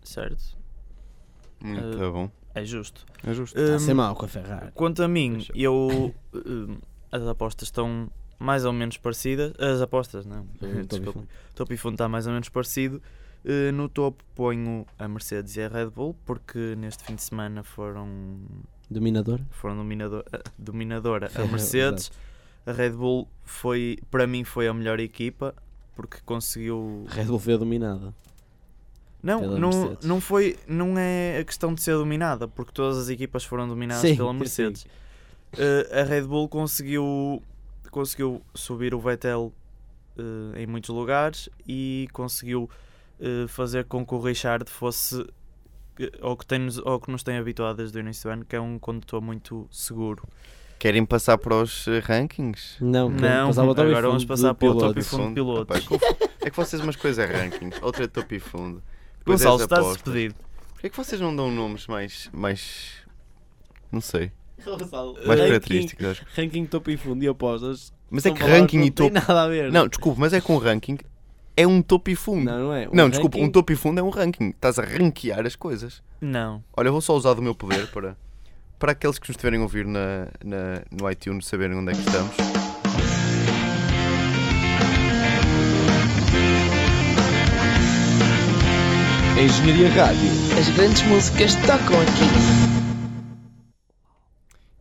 [0.03, 0.57] Certo?
[1.61, 2.31] Muito Eh, bom.
[2.55, 3.05] É justo.
[3.23, 3.59] É justo.
[3.59, 4.71] Está a Hum, ser mau com a Ferrari.
[4.73, 5.55] Quanto a mim, Fechou.
[5.55, 6.15] eu.
[6.33, 6.77] hum,
[7.11, 9.53] as apostas estão mais ou menos parecidas.
[9.59, 10.47] As apostas, não.
[10.57, 11.11] Topo e Desculpa.
[11.13, 11.27] fundo.
[11.53, 12.99] topo e fundo está mais ou menos parecido.
[13.45, 17.61] Eh, no topo ponho a Mercedes e a Red Bull, porque neste fim de semana
[17.63, 18.39] foram,
[18.89, 19.41] Dominador.
[19.51, 22.11] foram dominador, eh, dominadora a É, Mercedes.
[22.65, 25.53] A Red Bull foi, para mim, foi a melhor equipa,
[25.95, 27.05] porque conseguiu.
[27.07, 28.13] Red Bull foi dominada.
[29.21, 30.05] Não, não, Mercedes.
[30.05, 34.01] não foi, não é a questão de ser dominada, porque todas as equipas foram dominadas
[34.01, 34.33] Sim, pela.
[34.33, 34.85] Mercedes.
[35.57, 37.41] Eh, a Red Bull conseguiu,
[37.89, 39.51] conseguiu subir o Vettel
[40.17, 42.69] eh, em muitos lugares e conseguiu
[43.19, 45.25] eh, fazer com que o Richard fosse
[46.21, 48.61] ao que, tem, ao que nos tem habituado desde o início do ano, que é
[48.61, 50.27] um condutor muito seguro.
[50.77, 52.75] Querem passar para os eh, rankings?
[52.81, 55.33] Não, Não, passar para o top agora vamos passar para o top e fundo de
[55.33, 55.77] pilotos.
[55.77, 58.83] Epá, conf- é que vocês umas coisas é rankings, outra é top e fundo.
[59.19, 60.03] Depois é Gonçalo, estás apostas.
[60.03, 60.35] despedido.
[60.73, 62.29] Porquê é que vocês não dão nomes mais.
[62.33, 62.91] mais.
[63.91, 64.31] não sei.
[64.63, 66.05] Gonçalo, mais ranking- característicos?
[66.05, 66.25] acho.
[66.35, 67.93] Ranking topo e fundo e apostas.
[68.11, 69.27] Mas é que ranking não e têm topo.
[69.27, 69.71] nada a ver.
[69.71, 70.97] Não, desculpa, mas é com ranking
[71.57, 72.43] é um topo e fundo.
[72.43, 72.87] Não, não é.
[72.91, 74.49] Não, Um desculpa, ranking- um topo e fundo é um ranking.
[74.49, 76.03] Estás a ranquear as coisas.
[76.19, 76.61] Não.
[76.75, 78.15] Olha, eu vou só usar do meu poder para,
[78.77, 82.01] para aqueles que nos estiverem a ouvir na, na, no iTunes saberem onde é que
[82.01, 82.35] estamos.
[89.37, 90.29] Engenharia Rádio.
[90.57, 92.84] As grandes músicas tocam aqui.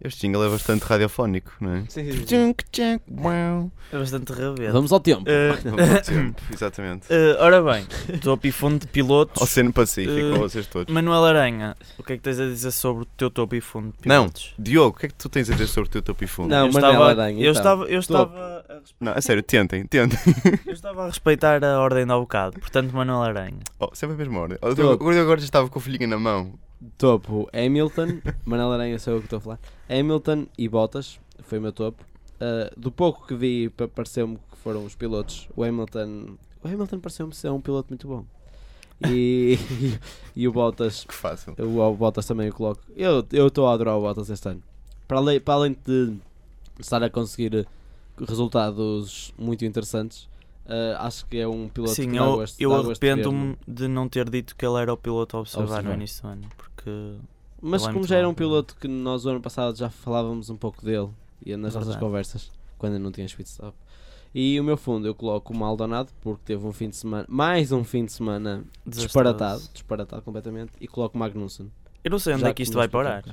[0.05, 1.81] Este jingle é bastante radiofónico, não é?
[1.89, 2.25] Sim, sim, sim.
[2.25, 3.73] Tchunk, tchunk, uau.
[3.91, 4.73] É bastante rabento.
[4.73, 5.23] Vamos ao tempo.
[5.25, 7.07] Eh, Vamos ao tempo, exatamente.
[7.11, 7.87] eh, ora bem,
[8.21, 9.41] topo e fundo de pilotos.
[9.41, 10.93] Oceano Pacífico, com vocês todos.
[10.93, 13.95] Manuel Aranha, o que é que tens a dizer sobre o teu topo e fundo
[13.99, 14.55] de Não, pilotos?
[14.59, 16.51] Diogo, o que é que tu tens a dizer sobre o teu topo e fundo?
[16.51, 17.53] Não, eu Manuel estava, Aranha, eu então.
[17.53, 20.19] estava, eu estava, a Não, a sério, tentem, tentem.
[20.67, 23.61] eu estava a respeitar a ordem do bocado, portanto Manuel Aranha.
[23.79, 24.59] Oh, sempre a mesma ordem.
[24.61, 24.91] Oh, Topo.
[24.91, 26.53] Agora agora já estava com o filhinho na mão.
[26.99, 29.61] Topo, Hamilton, Manel Aranha sou eu que estou a falar.
[29.89, 32.03] Hamilton e Bottas, foi o meu topo.
[32.35, 35.49] Uh, do pouco que vi, pa- pareceu-me que foram os pilotos.
[35.57, 38.25] O Hamilton, o Hamilton pareceu-me ser um piloto muito bom.
[39.09, 39.99] E, e,
[40.43, 41.55] e o Bottas, Que fácil.
[41.59, 42.81] o, o Bottas também eu coloco.
[42.97, 44.63] Eu eu estou a adorar o Bottas este ano.
[45.07, 46.15] Para além, para além de
[46.81, 47.67] estar a conseguir
[48.29, 50.25] resultados muito interessantes,
[50.67, 54.29] uh, acho que é um piloto Sim, que eu, gosto- eu arrependo-me de não ter
[54.29, 55.95] dito que ele era o piloto a observar, no Observar.
[55.97, 56.74] início do ano, porque
[57.61, 60.57] Mas é como já era um piloto que nós o ano passado já falávamos um
[60.57, 61.09] pouco dele
[61.45, 63.77] e nas nossas conversas, quando não tinha pit stop.
[64.35, 67.71] E o meu fundo eu coloco o Maldonado porque teve um fim de semana, mais
[67.71, 69.07] um fim de semana Desastroso.
[69.07, 71.71] disparatado, disparatado completamente, e coloco o Magnussen.
[72.03, 73.25] eu não sei onde é que isto vai parar.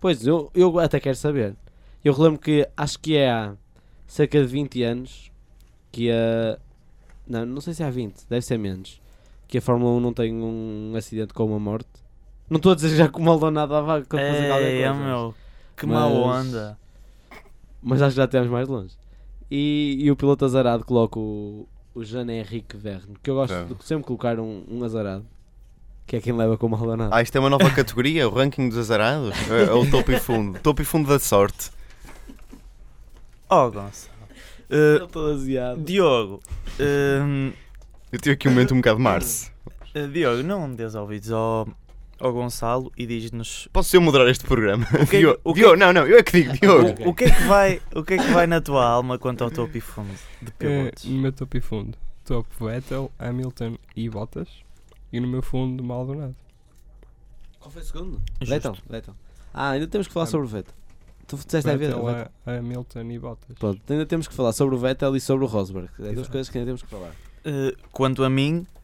[0.00, 1.56] Pois, eu, eu até quero saber.
[2.04, 3.56] Eu relembro que acho que é há
[4.06, 5.32] cerca de 20 anos
[5.90, 6.58] que a.
[7.26, 9.00] Não, não sei se é há 20, deve ser menos.
[9.48, 11.88] Que a Fórmula 1 não tem um acidente com uma morte
[12.48, 14.68] Não estou a dizer já que o Maldonado vai fazer qualquer Ei, coisa.
[14.68, 15.34] é, meu,
[15.76, 16.78] que má Mas- onda.
[17.82, 18.94] Mas acho que já estamos mais longe.
[19.50, 23.64] E, e o piloto azarado coloca o, o Jean-Henrique Verne, que eu gosto É.
[23.64, 25.24] de sempre colocar um, um azarado,
[26.06, 27.14] que é quem leva com o Maldonado.
[27.14, 29.30] Ah, isto é uma nova categoria, o ranking dos azarados.
[29.50, 30.58] É, é o topo e fundo.
[30.60, 31.70] Topo e fundo da sorte.
[33.48, 34.16] Oh, Gonçalo.
[34.68, 35.80] Eh, Estou aziado.
[35.80, 36.42] Diogo.
[36.80, 37.52] hum,
[38.10, 39.50] Eu tive aqui um momento um bocado Marse.
[39.94, 41.68] eh, Diogo, não dês ouvidos ao,
[42.18, 44.86] ao Gonçalo e diz-nos Posso eu moderar este programa?
[45.02, 47.02] O que é- Diogo, o que- Diogo, não, não, eu é que digo, Diogo.
[47.04, 49.44] o, o que é que vai, o que é que vai na tua alma quanto
[49.44, 50.52] ao topo e fundo de É,
[50.82, 51.04] pilotos?
[51.04, 54.48] no meu topo e fundo, topo Vettel, Hamilton e Bottas.
[55.12, 56.34] E no meu fundo, Maldonado.
[57.60, 58.22] Qual foi o segundo?
[58.40, 59.14] Vettel, Vettel.
[59.54, 60.74] Ah, ainda temos que falar sobre o Vettel.
[61.26, 61.88] Tu disseste a ver?
[61.88, 62.30] Vettel, Vettel.
[62.46, 63.56] a- Hamilton e Bottas.
[63.58, 65.88] Pronto, ainda temos que falar sobre o Vettel e sobre o Rosberg.
[66.00, 67.12] É duas coisas que ainda temos que falar.
[67.44, 68.75] Eh, quanto a mim, eh,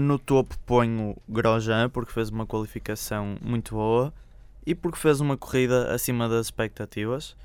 [0.00, 4.12] no topo ponho Grosjean porque fez uma qualificação muito boa
[4.66, 7.36] e porque fez uma corrida acima das expectativas,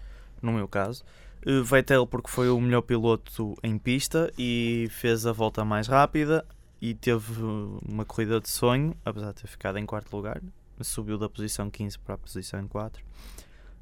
[0.41, 1.03] no meu caso.
[1.45, 6.45] Eh, Vettel porque foi o melhor piloto em pista e fez a volta mais rápida
[6.81, 7.41] e teve
[7.87, 10.41] uma corrida de sonho, apesar de ter ficado em quarto lugar.
[10.81, 13.01] Subiu da posição 15 para a posição 4.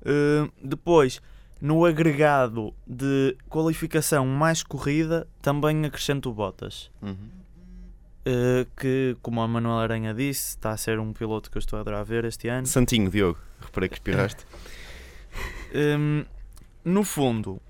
[0.05, 1.19] Eh, depois,
[1.59, 6.91] no agregado de qualificação mais corrida, também acrescento Bottas.
[7.01, 7.40] Uhum.
[8.23, 11.77] Eh, que, como a Manuel Aranha disse, está a ser um piloto que eu estou
[11.77, 12.67] a adorar ver este ano.
[12.67, 13.39] Santinho, Diogo.
[13.59, 14.45] Reparei que espirraste.
[15.73, 16.25] Hum,
[16.83, 17.61] no fundo,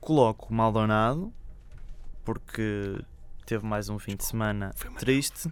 [0.00, 1.32] coloco Maldonado,
[2.24, 2.98] porque
[3.44, 5.50] teve mais um fim de semana triste.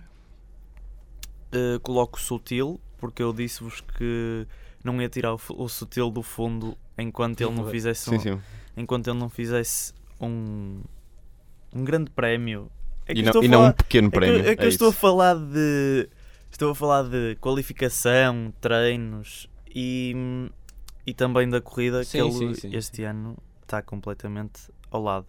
[1.52, 4.46] Eh, coloco Sutil, porque eu disse-vos que
[4.82, 8.40] não ia tirar o, o Sutil do fundo enquanto ele não fizesse Sim, um, sim.
[8.76, 10.80] enquanto ele não fizesse um,
[11.74, 12.70] um grande prémio.
[13.06, 14.40] É que E não, e não falar- um pequeno é que, prémio.
[14.48, 16.08] é que é eu estou a falar de.
[16.50, 20.14] Estou a falar de qualificação, treinos e,
[21.06, 22.76] e também da corrida Sim, que ele sim, sim.
[22.76, 25.26] este ano está completamente ao lado.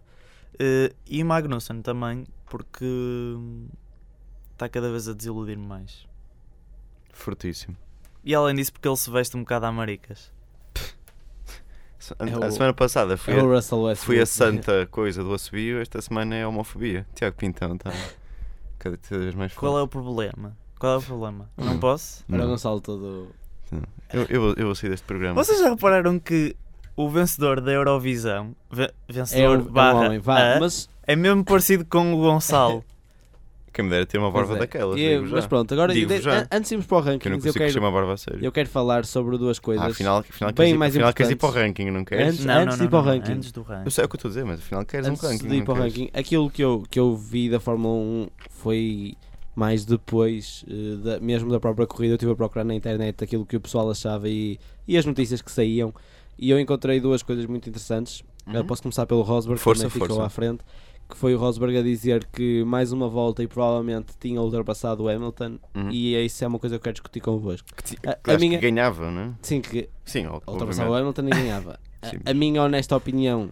[0.58, 2.84] Eh, e Magnussen também, porque
[4.52, 6.06] está cada vez a desiludir-me mais.
[7.12, 7.76] Fortíssimo.
[8.24, 10.32] E além disso, porque ele se veste um bocado a maricas.
[12.18, 15.34] A, É a o- semana passada fui, É o a, fui a santa coisa do
[15.34, 17.06] assobio, esta semana é homofobia.
[17.14, 17.90] Tiago Pintão está
[18.78, 19.60] cada vez mais forte.
[19.60, 20.56] Qual é o problema?
[20.78, 21.50] Qual é o problema?
[21.56, 21.80] Não Hum.
[21.80, 22.24] posso?
[22.28, 23.28] O Gonçalo todo.
[24.12, 25.34] eu, eu, vou- eu vou sair deste programa.
[25.42, 26.54] Vocês já repararam que
[26.96, 30.56] o vencedor da Eurovisão, É vencedor é um barra homem, vá.
[30.56, 32.84] a, Mas, é mesmo parecido com o Gonçalo.
[33.72, 34.58] Quem me dera ter uma barba é.
[34.60, 34.98] daquelas.
[34.98, 35.48] E- digo mas já.
[35.48, 36.38] pronto, agora Digo de- já.
[36.40, 38.16] an- antes de irmos para o Que eu ranking, não eu, quero, chamar barba a
[38.16, 38.44] sério.
[38.44, 39.84] eu quero falar sobre duas coisas.
[39.84, 42.28] Ah, afinal, afinal bem queres, ir, mais afinal queres ir para o ranking, não queres?
[42.34, 43.32] Antes- não, antes não, de ir para o ranking.
[43.32, 43.84] Antes do ranking.
[43.84, 45.48] Eu sei o que eu estou a dizer, mas afinal queres Antes um ranking.
[45.48, 49.14] de ir para o ranking, aquilo que eu, que eu vi da Fórmula 1 foi
[49.54, 52.12] mais depois, eh, da- mesmo da própria corrida.
[52.12, 55.42] Eu estive a procurar na internet aquilo que o pessoal achava e, e as notícias
[55.42, 55.92] que saíam.
[56.38, 58.22] E eu encontrei duas coisas muito interessantes.
[58.46, 58.66] Eh, Uhum.
[58.66, 60.24] posso começar pelo Rosberg, que também ficou força.
[60.24, 60.60] à frente.
[61.08, 65.08] Que foi o Rosberg a dizer que mais uma volta e provavelmente tinha ultrapassado o
[65.08, 65.58] Hamilton.
[65.74, 65.90] Uhum.
[65.90, 67.66] E é isso é uma coisa que eu quero discutir convosco.
[67.82, 69.30] Que, A- que a acho minha- que ganhava, não é?
[69.42, 70.94] Sim, que Sim, ultrapassava o.
[70.94, 71.80] Hamilton e ganhava.
[72.02, 73.50] A- a, minha honesta opinião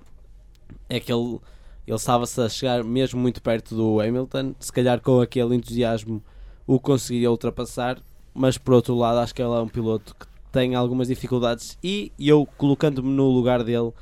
[0.88, 1.40] é que ele,
[1.87, 6.23] ele estava-se a chegar mesmo muito perto do Hamilton, se calhar com aquele entusiasmo
[6.66, 7.99] o conseguiria ultrapassar,
[8.35, 12.12] mas por outro lado acho que ele é um piloto que tem algumas dificuldades e
[12.19, 13.92] eu colocando-me no lugar dele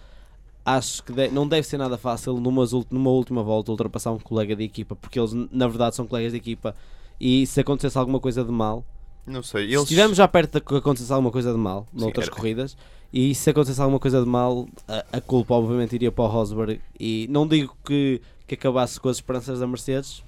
[0.64, 4.18] acho que de- não deve ser nada fácil numas ult- numa última volta ultrapassar um
[4.18, 6.74] colega de equipa, porque eles na verdade são colegas de equipa
[7.20, 8.84] e se acontecesse alguma coisa de mal
[9.26, 9.66] Não sei.
[9.66, 9.82] se Eles...
[9.82, 12.76] estivermos já perto de que acontecesse alguma coisa de mal noutras corridas
[13.12, 16.80] e se acontecesse alguma coisa de mal a, a culpa obviamente iria para o Rosberg
[16.98, 20.22] e não digo que, que acabasse com as esperanças da Mercedes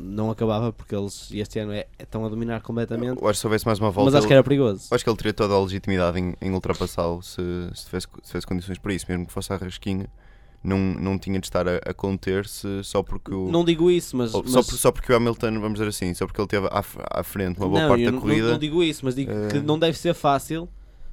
[0.00, 3.46] não acabava porque eles este ano é, estão a dominar completamente Eu acho que se
[3.46, 4.10] houvesse mais uma volta.
[4.10, 7.22] mas acho que era perigoso Acho que ele teria toda a legitimidade em, em ultrapassá-lo
[7.22, 7.40] se,
[7.74, 10.06] se, tivesse, se tivesse condições para isso, mesmo que fosse à rasquinha.
[10.62, 13.48] Não, não tinha de estar a, a conter-se só porque o.
[13.48, 16.12] não digo isso mas, ou- mas só, por- só porque o Hamilton, vamos dizer assim,
[16.14, 16.82] só porque ele teve à,
[17.12, 19.30] à frente uma boa não, parte da não, corrida, não, não digo isso mas digo
[19.48, 20.68] que Eh, não deve ser fácil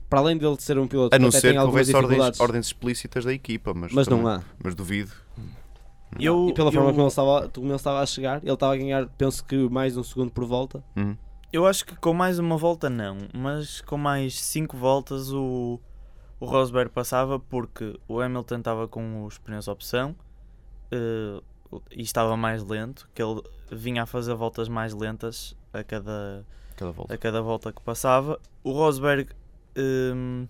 [0.10, 2.40] para além dele ser um piloto a não que ser tem que algumas houvesse ordens,
[2.40, 5.12] ordens explícitas da equipa, mas, mas não também- há Mas duvido.
[6.20, 8.74] Eu, e pela forma eu- como ele, estava, como ele estava a chegar ele estava
[8.74, 11.16] a ganhar penso que mais um segundo por volta Uhum.
[11.54, 15.80] Eu acho que com mais uma volta não, mas com mais 5 voltas o,
[16.40, 20.14] o Rosberg passava porque o Hamilton estava com os pneus opção
[20.92, 21.42] eh,
[21.92, 23.42] e estava mais lento, que ele
[23.72, 26.46] vinha a fazer voltas mais lentas a cada,
[26.76, 27.14] Cada volta.
[27.14, 28.40] a cada volta que passava.
[28.64, 29.30] O Rosberg
[29.78, 30.48] hum,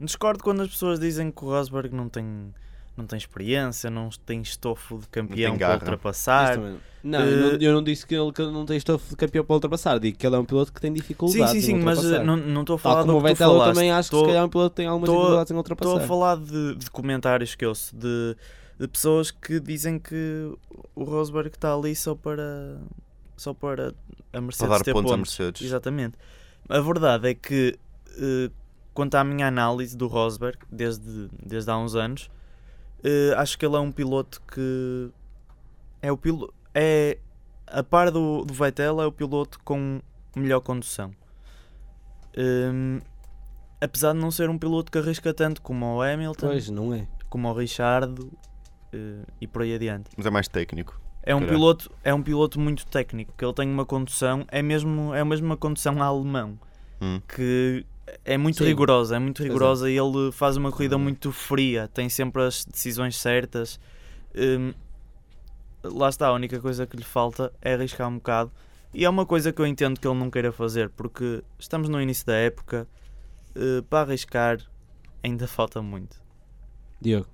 [0.00, 2.54] discordo quando as pessoas dizem que o Rosberg não tem,
[3.00, 6.58] não tem experiência, não tem estofo de campeão para ultrapassar.
[6.58, 6.78] Não.
[7.02, 9.42] Não, eu, Eh, não, eu não disse que ele que não tem estofo de campeão
[9.42, 11.82] para ultrapassar, digo que ele é um piloto que tem Sim, dificuldades sim, sim, em
[11.82, 13.64] mas eh, não não estou a Tal falar como o do que tu Vettel, eu
[13.64, 15.54] também acho que Tô- se calhar é um piloto que tem algumas tô- dificuldades em
[15.58, 16.04] Estou ultrapassar.
[16.04, 18.36] a falar de, de comentários que ouço de,
[18.78, 20.52] de pessoas que dizem que
[20.94, 22.76] o Rosberg está ali só para
[23.36, 23.94] só para
[24.34, 25.38] a Mercedes Para dar ter pontos pontos.
[25.38, 25.62] Mercedes.
[25.62, 26.18] Exatamente.
[26.68, 27.78] A verdade é que
[28.18, 28.50] eh,
[28.92, 32.30] quanto à minha análise do Rosberg desde, desde há uns anos,
[33.04, 35.10] eh, acho que ele é um piloto que
[36.02, 37.18] é o piloto é
[37.66, 40.00] a par do, do Vettel é o piloto com
[40.36, 41.12] melhor condução.
[42.36, 43.00] Hum,
[43.80, 47.06] apesar de não ser um piloto que arrisca tanto como o Hamilton, Pois, não é.
[47.28, 48.14] como o Richard
[48.92, 50.10] eh, e por aí adiante.
[50.16, 51.00] Mas é mais técnico.
[51.22, 55.14] É um piloto, é um piloto muito técnico, que ele tem uma condução, é mesmo,
[55.14, 56.58] é mesmo uma condução alemão,
[57.02, 57.20] Hum.
[57.28, 57.84] que
[58.24, 58.64] é muito Sim.
[58.64, 59.52] rigorosa, é muito Pois é.
[59.52, 63.78] rigorosa e ele faz uma corrida muito fria, tem sempre as decisões certas.
[64.34, 64.72] Hum,
[65.82, 68.50] lá está, a única coisa que lhe falta é arriscar um bocado.
[68.92, 72.00] E é uma coisa que eu entendo que ele não queira fazer, porque estamos no
[72.00, 72.88] início da época,
[73.54, 74.58] eh, para arriscar
[75.22, 76.20] ainda falta muito.
[77.00, 77.28] Diogo.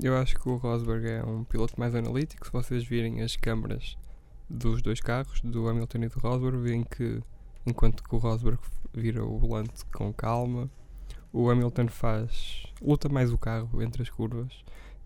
[0.00, 2.46] Eu acho que o Rosberg é um piloto mais analítico.
[2.46, 3.96] Se vocês virem as câmaras
[4.48, 7.22] dos dois carros, do Hamilton e do Rosberg, veem que
[7.66, 8.60] enquanto que o Rosberg
[8.92, 10.70] vira o volante com calma,
[11.32, 14.52] o Hamilton faz luta mais o carro entre as curvas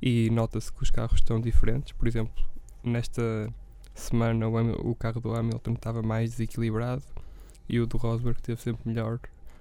[0.00, 1.92] e nota-se que os carros estão diferentes.
[1.92, 2.44] Por exemplo,
[2.82, 3.52] nesta
[3.94, 7.02] semana o, o carro do Hamilton estava mais desequilibrado
[7.68, 9.20] e o do Rosberg esteve sempre melhor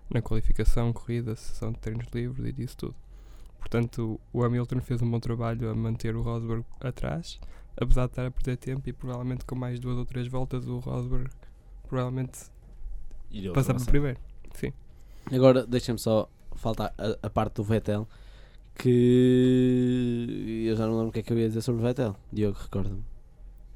[0.10, 2.96] na qualificação, corrida, sessão de treinos livres e disso tudo.
[3.60, 7.40] Portanto, o Hamilton fez um bom trabalho a manter o Rosberg atrás,
[7.76, 10.78] apesar de estar a perder tempo e provavelmente com mais duas ou três voltas o
[10.80, 11.30] Rosberg
[11.88, 12.52] provavelmente
[13.54, 14.18] passava para primeiro.
[14.54, 14.72] Sim.
[15.32, 18.08] Agora, deixem-me só faltar a, a parte do Vettel,
[18.78, 22.16] que eu já não lembro o que é que eu ia dizer sobre o Vettel.
[22.32, 23.04] Diogo, recorda-me.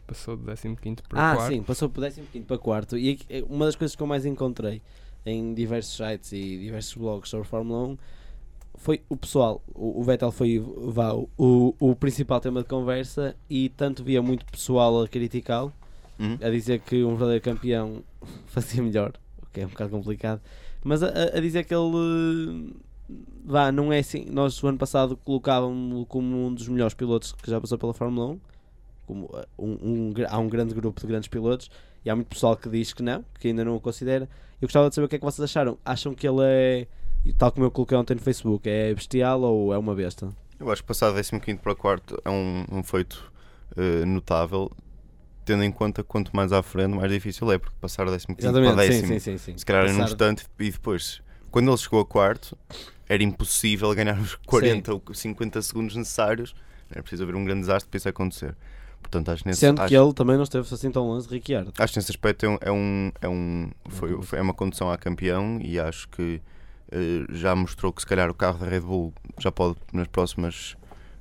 [0.07, 0.75] Passou de 15
[1.07, 1.51] para Ah, quarto.
[1.53, 2.97] sim, passou por 15 para quarto.
[2.97, 4.81] E aqui- é uma das coisas que eu mais encontrei
[5.25, 7.97] em diversos sites e diversos blogs sobre Fórmula 1
[8.75, 9.61] foi o pessoal.
[9.75, 14.45] O, o Vettel foi vá, o, o principal tema de conversa e tanto via muito
[14.45, 15.71] pessoal a criticá-lo,
[16.17, 16.37] Uhum.
[16.41, 18.03] a dizer que um verdadeiro campeão
[18.47, 20.41] fazia melhor, o que é um bocado complicado,
[20.83, 22.73] mas a, a- dizer que ele.
[23.43, 24.25] Vá, não é assim.
[24.29, 28.33] Nós, o ano passado, colocávamos-lo como um dos melhores pilotos que já passou pela Fórmula
[28.33, 28.39] 1
[29.07, 31.71] como uh, um, um há um grande grupo de grandes pilotos
[32.05, 34.29] e há muito pessoal que diz que não, que ainda não o considera.
[34.61, 35.79] Eu gostava de saber o que é que vocês acharam.
[35.83, 36.87] Acham que ele é,
[37.37, 40.29] tal como eu coloquei ontem no Facebook, é bestial ou é uma besta?
[40.59, 43.31] Eu acho que passar 15 para quarto é um, um feito
[43.77, 44.69] eh, notável,
[45.45, 48.35] tendo em conta que quanto mais à frente, mais difícil é, porque passar 15 para
[48.37, 49.57] Exatamente, sim, décimo, sim, sim, sim.
[49.57, 51.21] se calhar é num Passar- instante, e depois,
[51.51, 52.57] quando ele chegou a quarto,
[53.07, 56.53] era impossível ganhar os 40 ou 50 segundos necessários,
[56.91, 58.55] era preciso haver um grande desastre para isso acontecer.
[59.01, 61.71] Portanto, acho nesse, Sendo acho, que ele também não esteve assim tão longe de Ricciardo.
[61.79, 64.91] acho que nesse aspecto é um, é um, é um foi, foi é uma condução
[64.91, 66.41] a campeão e acho que
[66.91, 70.75] eh, já mostrou que se calhar o carro da Red Bull já pode nas próximas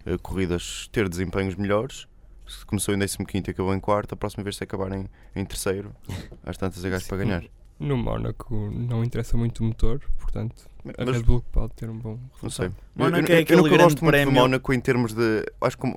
[0.05, 2.08] eh, corridas ter desempenhos melhores.
[2.49, 5.44] Se começou em 15 e acabou em quarto, a próxima vez se acabar em, em
[5.44, 5.94] terceiro,
[6.42, 7.44] às tantas é gajo para ganhar.
[7.78, 11.99] No Mónaco não interessa muito o motor, portanto a Mas- Red Bull pode ter um
[11.99, 12.66] bom Não sei.
[12.68, 12.74] resultado.
[12.97, 15.45] Mónaco eu, é eu, eu gosto muito prémio- de Mónaco em termos de.
[15.61, 15.95] Acho que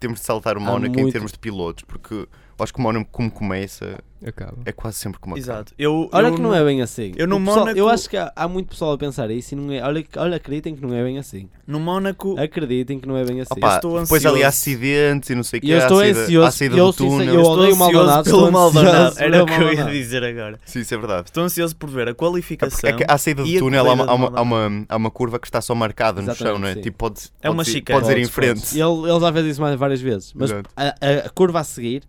[0.00, 2.26] temos de saltar o Mónaco em muito- termos de pilotos, porque
[2.58, 4.56] acho que o Mónaco, como começa, Acaba.
[4.64, 5.44] é quase sempre como acaba.
[5.52, 5.74] Exato.
[5.78, 7.12] Eu, Olha eu que não é bem assim.
[7.16, 9.56] eu no pessoal- Mónaco- eu acho que há, há muito pessoal a pensar isso e
[9.56, 9.82] não é.
[9.82, 11.48] Olha, olha, acreditem que não é bem assim.
[11.66, 13.54] No Mónaco, Acreditem que não é bem assim.
[13.56, 15.70] Opa, estou depois ali há acidentes e não sei o que.
[15.70, 16.32] eu estou saída, ansioso,
[16.76, 17.34] eu do sincero- túnel.
[17.34, 19.14] eu estou odeio o ansioso Maldonado, pelo Maldonado.
[19.18, 20.58] Era o que eu ia dizer agora.
[20.64, 21.24] Sim, isso é verdade.
[21.28, 22.78] Estou ansioso por ver a É qualificação.
[22.80, 25.10] porque, é que à saída do a túnel há uma, uma, há, uma, há uma
[25.10, 26.74] curva que está só marcada no Exatamente, chão, não é?
[26.74, 26.80] sim.
[26.80, 27.82] Tipo, pode, É uma pode.
[27.82, 28.76] Podes ir em frente.
[28.76, 30.32] E Ele, ele já fez isso mais várias vezes.
[30.34, 32.02] Mas a, a- a curva a seguir,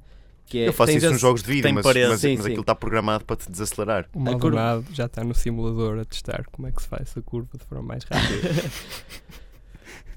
[0.45, 0.67] que é.
[0.67, 2.33] Eu faço isso nos jogos de vídeo, mas, mas, Sim, mas sim.
[2.47, 4.07] aquilo está programado para te desacelerar.
[4.13, 7.21] O A curva- já está no simulador a testar como é que se faz essa
[7.21, 8.49] curva de forma mais rápida.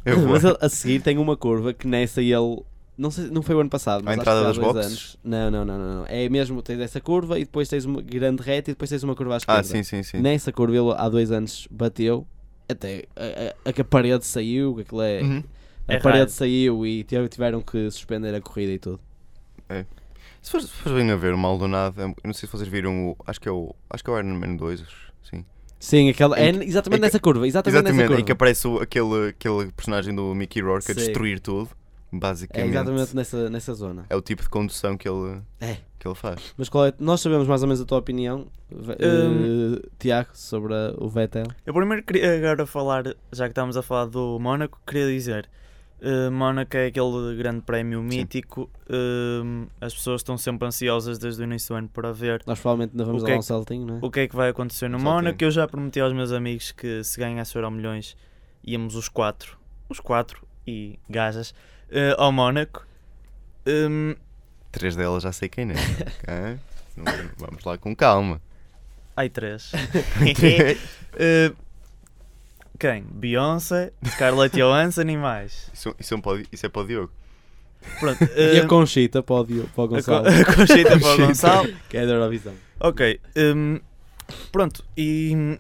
[0.31, 2.63] Mas a, a seguir tem uma curva que nessa ele.
[2.99, 4.87] Não, sei, não foi o ano passado, mas acho entrada que há das dois boxes?
[4.87, 5.19] anos.
[5.23, 6.07] Não, não, não, não, não.
[6.09, 9.15] É mesmo, tens essa curva e depois tens uma grande reta e depois tens uma
[9.15, 9.61] curva à esquerda.
[9.61, 10.19] Ah, sim, sim, sim.
[10.21, 12.27] Nessa curva ele há dois anos bateu,
[12.69, 15.21] até a, a- a que a parede saiu, que aquilo é.
[15.21, 15.43] Uhum.
[15.89, 16.31] A É parede raro.
[16.31, 19.01] saiu e tive- tiveram que suspender a corrida e tudo.
[20.43, 23.09] Se fores, se fores bem a ver o Maldonado, eu não sei se vocês viram
[23.11, 23.17] o.
[23.27, 23.75] Acho que é o.
[23.91, 24.83] Acho que é o Ironman 2,
[25.29, 25.45] sim.
[25.79, 28.21] Sim, aquela, é exatamente que- nessa curva, exatamente, nessa Exatamente, curva.
[28.21, 31.01] em que aparece o- aquele, aquele personagem do Mickey Rourke a Sim.
[31.01, 31.69] destruir tudo,
[32.17, 32.71] É basicamente.
[32.71, 34.05] exatamente nessa, nessa zona.
[34.11, 35.77] É o tipo de condução que ele, É.
[35.99, 36.55] que ele faz.
[36.57, 39.77] Mas qual é, nós sabemos mais ou menos a tua opinião, Ve- Hum.
[39.77, 41.47] eh, Tiago, sobre a- o Vettel.
[41.65, 45.49] Eu primeiro queria agora falar, já que estamos a falar do Mónaco, queria dizer
[45.99, 48.69] Uh, Mónaco é aquele grande prémio mítico.
[48.85, 52.91] Uh, as pessoas estão sempre ansiosas desde o início do ano para ver Nós provavelmente
[52.93, 53.99] ainda vamos O dar que é um que- saltinho, não é?
[54.03, 55.43] o que é que vai acontecer no Mónaco.
[55.43, 58.15] Eu já prometi aos meus amigos que se ganhasse o Euro Milhões
[58.63, 59.57] íamos os quatro,
[59.89, 61.55] os quatro e gajas,
[61.91, 62.87] uh, ao Mónaco.
[63.67, 64.15] Um,
[64.73, 65.75] Três delas já sei quem é.
[66.23, 66.59] ok?
[66.97, 68.41] Não- Vamos lá com calma.
[69.17, 69.73] ai, três.
[69.73, 71.57] Uh,
[72.79, 73.03] quem?
[73.11, 75.71] Beyoncé, Scarlett Johansson e mais.
[75.73, 77.13] Isso, isso, é um para isso é para o Diogo.
[78.01, 78.19] Pronto.
[78.37, 81.17] E a uh, Conchita para o, Dio- para o a, Gonçalo, a Conchita para o
[81.27, 81.75] Gonçalo.
[81.89, 82.55] que é da Eurovisão.
[82.81, 83.79] Ok, hum,
[84.53, 85.59] pronto, e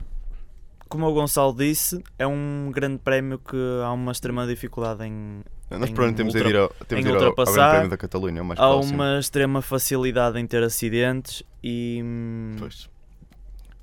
[0.96, 5.42] como o Gonçalo disse, é um grande prémio que há uma extrema dificuldade em.
[5.70, 8.40] Nós provavelmente temos de ir ao, temos em de ir ao, ao Prémio da Catalunha,
[8.40, 8.94] é mais Há próximo.
[8.94, 12.00] uma extrema facilidade em ter acidentes e.
[12.02, 12.88] hum, Pois.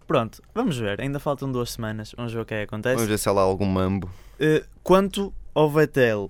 [0.08, 2.96] Pronto, vamos ver, ainda faltam duas semanas, vamos ver o que é que acontece.
[2.96, 4.08] Vamos ver se há lá algum mambo.
[4.40, 6.30] Uh, quanto ao Vettel,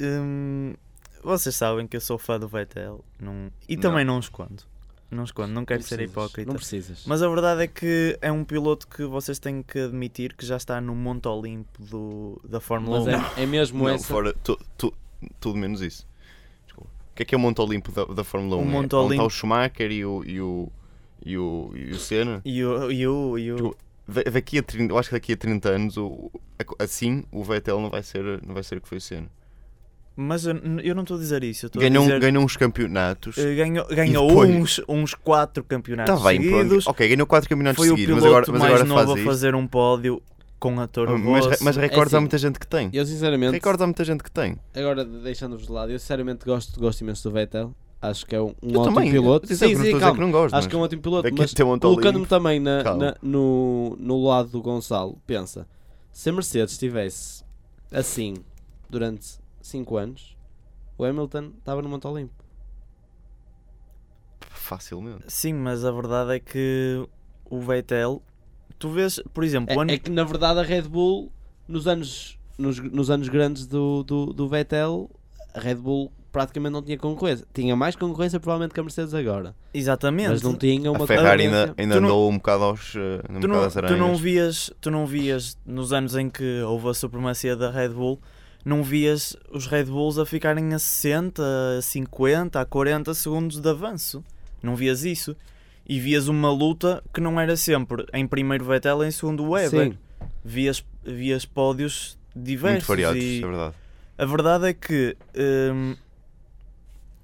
[0.00, 0.74] hum,
[1.22, 3.82] vocês sabem que eu sou fã do Vettel não, e Não.
[3.82, 4.62] também não escondo.
[5.14, 6.48] Não escondo, não quero Não ser hipócrita.
[6.48, 7.04] Não precisas.
[7.06, 10.56] Mas a verdade é que é um piloto que vocês têm que admitir que já
[10.56, 13.06] está no monte olimpo do, da Fórmula Mas
[13.36, 13.40] 1.
[13.40, 14.06] é, é mesmo Não, essa.
[14.06, 14.92] fora, tu, tu-
[15.40, 16.06] tudo menos isso.
[16.66, 16.90] Desculpa.
[17.12, 18.58] O que é que é o Monte Olimpo da, da Fórmula 1?
[18.58, 20.68] O É Monte onde está Olimpo- o Schumacher e o, e o,
[21.24, 22.42] e o, e o Senna?
[22.44, 22.90] E o.
[22.90, 23.78] E o, e o Desculpa,
[24.32, 26.30] Daqui a 30, eu acho que daqui a 30 anos, o,
[26.78, 29.30] assim, o Vettel não vai ser, não vai ser o que foi o Senna.
[30.16, 31.66] Mas eu, eu não estou a dizer isso.
[31.66, 33.36] Eu Ganhou, dizer, ganhou uns campeonatos.
[33.38, 36.56] eh, ganhou, ganhou depois- uns, uns quatro campeonatos Está bem, pronto.
[36.56, 36.86] seguidos.
[36.86, 39.20] Ok, ganhou 4 campeonatos Foi o seguidos, piloto mas agora, mas mais agora novo faz
[39.20, 40.22] a fazer um pódio
[40.60, 42.88] com a Toro Mas, mas recordes É há assim, muita gente que tem.
[42.92, 44.56] Eu sinceramente, Recordes há muita gente que tem.
[44.74, 47.74] agora deixando-vos de lado, eu sinceramente gosto, gosto imenso do Vettel.
[48.00, 49.46] Acho que é um, um Eu ótimo piloto.
[49.46, 50.14] Atenção, Sim, calma.
[50.14, 53.16] que não gosto, Acho que é um ótimo piloto, mas um colocando-me também na, na-
[53.22, 55.66] no, no lado do Gonçalo, pensa,
[56.12, 57.42] se a Mercedes estivesse
[57.90, 58.34] assim
[58.90, 60.36] durante 5 anos,
[60.98, 62.44] o Hamilton estava no Monte Olimpo.
[64.50, 65.24] Facilmente.
[65.28, 67.06] Sim, mas a verdade é que
[67.44, 68.22] o Vettel.
[68.78, 71.30] Tu vês, por exemplo, o ano- É, é que na verdade a Red Bull,
[71.68, 75.10] nos anos, nos, nos anos grandes do, do, do Vettel,
[75.54, 77.46] a Red Bull praticamente não tinha concorrência.
[77.54, 79.54] Tinha mais concorrência provavelmente que a Mercedes agora.
[79.72, 80.30] exatamente.
[80.30, 83.40] Mas não tinha uma A Ferrari ainda, ainda não- andou um bocado aos, eh, um
[83.40, 86.94] tu bocado não, tu não vias tu não vias nos anos em que houve a
[86.94, 88.20] supremacia da Red Bull
[88.64, 91.42] não vias os Red Bulls a ficarem a 60
[91.78, 94.24] a 50 a 40 segundos de avanço
[94.62, 95.36] não vias isso
[95.86, 99.98] e vias uma luta que não era sempre em primeiro Vettel em segundo Weber Sim.
[100.44, 103.74] vias vias pódios diversos Muito variados, e é verdade.
[104.18, 105.16] a verdade é que
[105.72, 105.94] hum,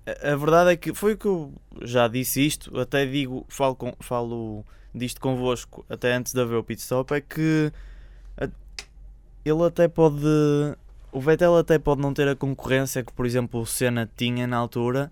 [0.06, 3.94] a- verdade é que foi o que eu já disse isto, até digo, falo, com,
[4.00, 4.64] falo
[4.94, 7.72] disto convosco até antes de haver o pit stop, é que
[8.36, 8.48] a-
[9.44, 10.16] ele até pode
[11.12, 14.56] o Vettel até pode não ter a concorrência que por exemplo o Senna tinha na
[14.56, 15.10] altura,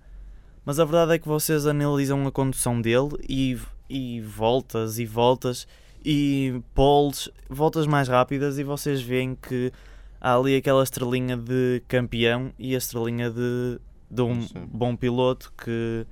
[0.65, 5.67] mas a verdade é que vocês analisam a condução dele e, e voltas e voltas
[6.05, 9.73] e poles, voltas mais rápidas e vocês veem que
[10.21, 13.81] há ali aquela estrelinha de campeão e a estrelinha de,
[14.11, 14.69] de um Sim.
[14.71, 16.07] bom piloto que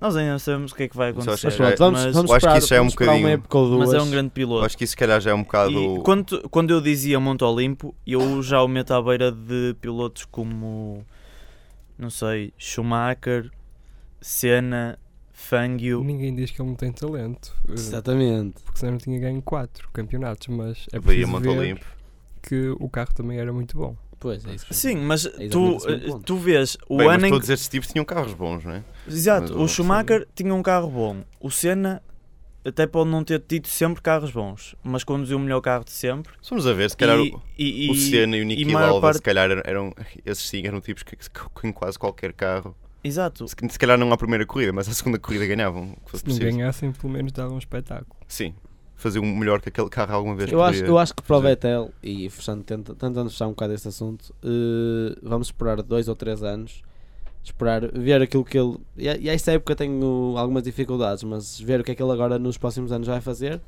[0.00, 1.30] nós ainda não sabemos o que é que vai acontecer.
[1.32, 3.28] acho Mas que pronto, vamos, mas- vamos acho que esperar, isso já é um bocadinho-
[3.28, 3.88] época ou duas.
[3.90, 4.64] mas é um grande piloto.
[4.66, 5.70] acho que isso se calhar já é um bocado.
[5.72, 10.24] E quando, quando eu dizia Monte Olimpo, eu já o meto à beira de pilotos
[10.26, 11.04] como,
[11.98, 13.50] não sei, Schumacher,
[14.20, 14.98] Senna,
[15.32, 16.02] Fangio.
[16.02, 17.52] Ninguém diz que ele não tem talento.
[17.68, 18.62] Exatamente.
[18.62, 21.84] Porque senão não tinha ganho 4 campeonatos, mas é preciso ver Olimpo.
[22.42, 23.96] que o carro também era muito bom.
[24.24, 24.64] Pois, é isso.
[24.70, 27.68] Sim, mas exatamente tu, eh, tu vês o Bem, mas ano em que todos estes
[27.68, 28.82] tipos tinham carros bons, não é?
[29.06, 31.22] Exato, Mas o Schumacher tinha um carro bom.
[31.38, 32.02] O Senna
[32.64, 36.32] até pode não ter tido sempre carros bons, mas conduziu o melhor carro de sempre.
[36.40, 38.98] Se formos a ver, se calhar E- o, e- o Senna e o Niki Lauda,
[39.02, 39.92] parte- se calhar eram,
[40.24, 42.74] esses sim eram tipos que, que, que em quase qualquer carro.
[43.04, 43.46] Exato.
[43.46, 45.94] Se, se calhar não à primeira corrida, mas à segunda corrida ganhavam.
[46.06, 48.16] que fosse Se não ganhassem, pelo menos davam um espetáculo.
[48.26, 48.54] Sim,
[49.04, 51.48] faziam melhor que aquele carro alguma vez Eu acho, eu acho que para o fazer.
[51.54, 56.16] Vettel, e fechando, tenta- tentando fechar um bocado este assunto, eh, vamos esperar dois ou
[56.16, 56.82] três anos,
[57.44, 58.76] esperar, ver aquilo que ele.
[58.96, 62.02] E a- e a esta época tenho algumas dificuldades, mas ver o que é que
[62.02, 63.60] ele agora nos próximos anos vai fazer,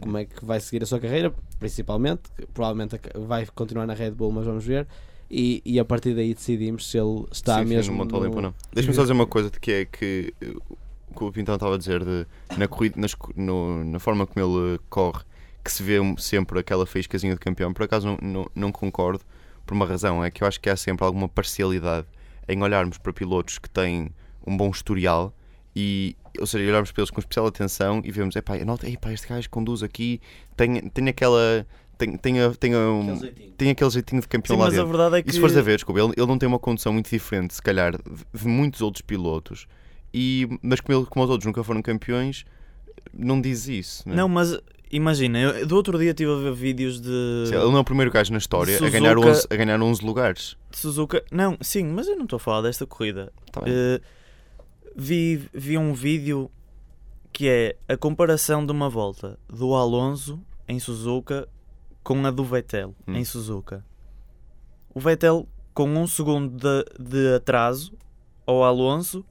[0.00, 4.12] como é que vai seguir a sua carreira, principalmente, que provavelmente vai continuar na Red
[4.12, 4.86] Bull, mas vamos ver.
[5.30, 7.94] E, e a partir daí decidimos se ele está Sim, mesmo.
[7.94, 8.54] Monte no-.
[8.72, 10.32] Deixa-me só dizer uma coisa de que é que
[11.18, 14.78] que o Pintão estava a dizer de, na, corrida, nas no- na forma como ele
[14.88, 15.22] corre,
[15.64, 17.72] que se vê sempre aquela faíscazinha de campeão.
[17.72, 19.20] Por acaso não, não, não concordo,
[19.66, 22.06] por uma razão, é que eu acho que há sempre alguma parcialidade
[22.48, 24.10] em olharmos para pilotos que têm
[24.46, 25.34] um bom historial
[25.76, 29.28] e, ou seja, olharmos para eles com especial atenção e vemos, epá, nota, epá, este
[29.28, 30.20] gajo conduz aqui,
[30.56, 31.66] tem, tem aquela
[31.98, 33.52] tem, tem, a- tem, a- um- Aquele jeitinho.
[33.58, 34.96] tem aquele jeitinho de campeão Sim, lá mas a dentro.
[34.96, 35.30] verdade é que.
[35.30, 37.60] E se fores a ver, desculpa, ele, ele não tem uma condução muito diferente, se
[37.62, 38.00] calhar, de,
[38.40, 39.66] de muitos outros pilotos,
[40.12, 42.44] e, mas como, ele, como os outros nunca foram campeões,
[43.12, 44.08] não diz isso.
[44.08, 44.14] Né?
[44.16, 44.58] Não, mas
[44.90, 47.84] imagina, eu, do outro dia estive a ver vídeos de, Sim, Ele não é o
[47.84, 50.56] primeiro gajo na história a Suzuka- ganhar, 11, a ganhar 11 lugares.
[50.70, 51.24] de Suzuka.
[51.30, 53.32] Não, sim, mas eu não estou a falar desta corrida.
[53.52, 53.62] Tá.
[53.66, 54.00] Eh,
[54.96, 56.50] vi, vi um vídeo
[57.32, 61.46] que é a comparação de uma volta do Alonso em Suzuka
[62.02, 63.14] com a do Vettel Hum.
[63.14, 63.84] em Suzuka.
[64.94, 67.92] O Vettel, com um segundo de, de atraso
[68.46, 69.24] ao Alonso,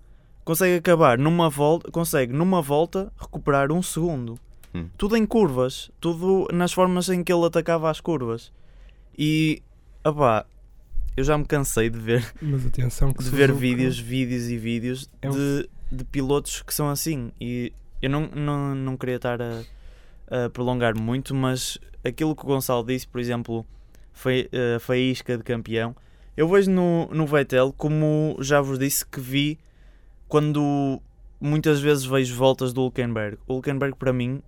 [0.48, 4.40] consegue acabar numa volta, consegue numa volta recuperar um segundo.
[4.74, 4.88] Hum.
[4.98, 8.50] Tudo em curvas, tudo nas formas em que ele atacava as curvas.
[9.18, 9.62] E,
[10.06, 10.46] opá,
[11.18, 15.10] eu já me cansei de ver Mas atenção que de ver vídeos, vídeos e vídeos
[15.22, 17.30] É um- de, de pilotos que são assim.
[17.42, 19.64] E eu não, não, não queria estar a,
[20.46, 23.66] a prolongar muito, mas aquilo que o Gonçalo disse, por exemplo,
[24.14, 25.94] foi a faísca de campeão.
[26.38, 29.58] Eu vejo no, no Vettel, como já vos disse, que vi
[30.28, 31.02] quando
[31.40, 33.38] muitas vezes vejo voltas do Hulkenberg.
[33.48, 34.42] O Hulkenberg, para mim,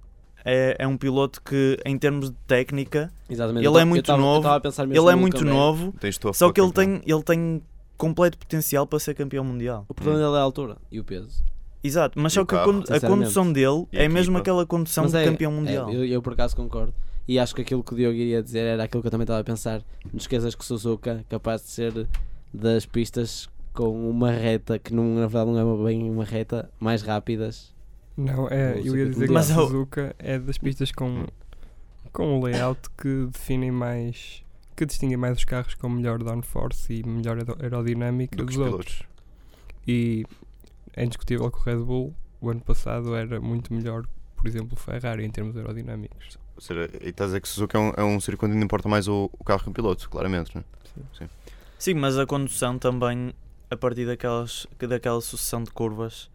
[0.43, 3.65] é, é um piloto que, em termos de técnica, Exatamente.
[3.65, 4.41] ele Eu é muito tava- eu novo.
[4.41, 5.93] tava a pensar mesmo Ele é muito novo.
[6.34, 7.61] Só que ele tem, ele tem
[7.97, 9.86] completo potencial para ser campeão mundial.
[9.89, 11.43] O problema dele é a altura e o peso.
[11.84, 15.05] Exato, mas E só que a, carro, a condução dele E é mesmo aquela condução
[15.05, 15.89] Mas de é- campeão é, mundial.
[15.93, 16.93] eu, eu por acaso concordo.
[17.27, 19.39] E acho que aquilo que o Diogo iria dizer era aquilo que eu também estava
[19.39, 19.82] a pensar.
[20.11, 22.07] Não esqueças que Suzuka é capaz de ser
[22.53, 23.47] das pistas
[23.80, 27.73] com uma reta que não, na verdade não é bem uma reta, mais rápidas.
[28.17, 31.25] Não, é, eu ia dizer que Mas a Suzuka é das pistas com,
[32.11, 34.43] com um layout que definem mais.
[34.75, 38.67] que distinguem mais os carros com melhor downforce e melhor aero- aerodinâmica do que dos
[38.67, 39.03] os outros.
[39.88, 40.25] E
[40.93, 44.05] é indiscutível que o Red Bull, o ano passado, era muito melhor,
[44.36, 46.38] por exemplo, o Ferrari em termos aerodinâmicos.
[46.57, 48.65] Ou seja, e estás a dizer que Suzuka é um, é um circuito onde não
[48.65, 50.57] importa mais o, o carro que o piloto, claramente.
[50.57, 50.63] Né?
[51.77, 53.32] Sim, mas a condução também,
[53.70, 56.30] a partir daquelas, daquela sucessão de curvas,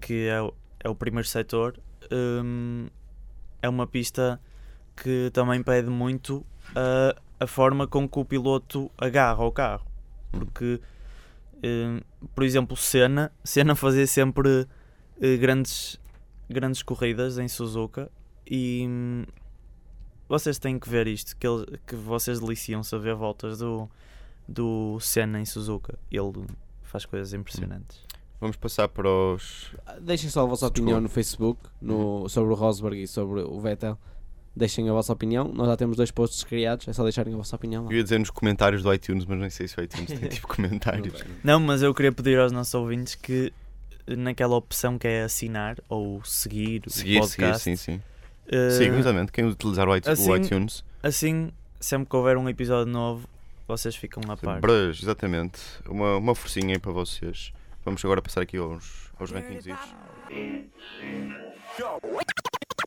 [0.00, 1.78] que é, o- é o primeiro setor,
[2.12, 2.88] hum,
[3.62, 4.40] é uma pista
[4.96, 6.44] que também pede muito
[6.74, 7.14] a,
[7.44, 9.86] a forma com que o piloto agarra o carro.
[10.30, 10.80] Porque,
[11.64, 12.00] hum,
[12.34, 14.66] por exemplo, Senna, Senna fazia sempre
[15.20, 15.98] eh, grandes,
[16.50, 18.10] grandes corridas em Suzuka
[18.46, 19.24] e hum,
[20.28, 23.88] vocês têm que ver isto, que, ele, que vocês deliciam-se a ver voltas do,
[24.48, 25.98] do Senna em Suzuka.
[26.10, 26.46] Ele
[26.82, 28.00] faz coisas impressionantes.
[28.40, 29.72] Vamos passar para os.
[30.00, 30.80] Deixem só a vossa Desculpa.
[30.82, 33.98] opinião no Facebook no, sobre o Rosberg e sobre o Vettel.
[34.54, 35.46] Deixem a vossa opinião.
[35.52, 37.92] Nós já temos dois posts criados, é só deixarem a vossa opinião lá.
[37.92, 40.48] Eu ia dizer nos comentários do iTunes, mas nem sei se o iTunes tem tipo
[40.48, 41.24] comentários.
[41.44, 43.52] Não, mas eu queria pedir aos nossos ouvintes que
[44.06, 48.00] naquela opção que é assinar ou seguir, Seguir, o seguir, podcast, sim, sim.
[48.48, 49.30] eh, Sim, exatamente.
[49.32, 53.28] Quem utilizar o iTunes, assim, o iTunes assim, sempre que houver um episódio novo,
[53.68, 54.60] vocês ficam a par.
[54.60, 55.60] Bras, exatamente.
[55.86, 57.52] Uma, uma forcinha aí para vocês.
[57.84, 59.68] Vamos agora passar aqui aos, aos rankings.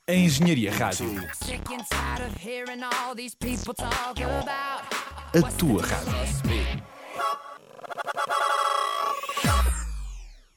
[0.07, 1.07] A Engenharia Rádio.
[5.33, 6.13] A tua rádio.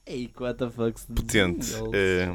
[0.07, 1.01] Ei, what the fuck?
[1.15, 1.73] Potente.
[1.95, 2.29] eh,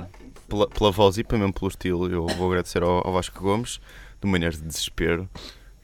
[0.48, 3.80] pela, pela voz e também pelo estilo, eu vou agradecer ao, ao Vasco Gomes,
[4.22, 5.30] de maneiras de desespero,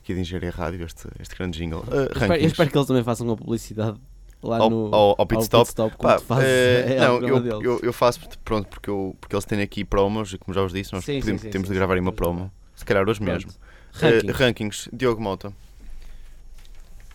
[0.06, 1.84] aqui de Engenharia Rádio, este, este grande jingle.
[1.92, 3.98] Eh, Eu espero, eu espero que eles também façam uma publicidade
[4.44, 5.74] lá Ao- no ao- ao pit stop.
[5.76, 9.36] como Pá, tu fazes, eh, é não, eu, eu, eu faço pronto, porque, eu, porque
[9.36, 11.74] eles têm aqui promos e como já vos disse, nós Sim, podemos- sim, temos sim,
[11.74, 12.16] de gravar aí sim, uma sim.
[12.18, 12.52] promo.
[12.76, 13.34] Se calhar hoje Pronto.
[13.34, 13.52] mesmo.
[13.94, 14.30] Rankings.
[14.30, 14.90] Eh, rankings.
[14.94, 15.52] Diogo Mota.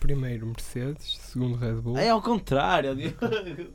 [0.01, 1.97] Primeiro Mercedes, segundo Red Bull.
[1.97, 3.15] É ao contrário, Diogo.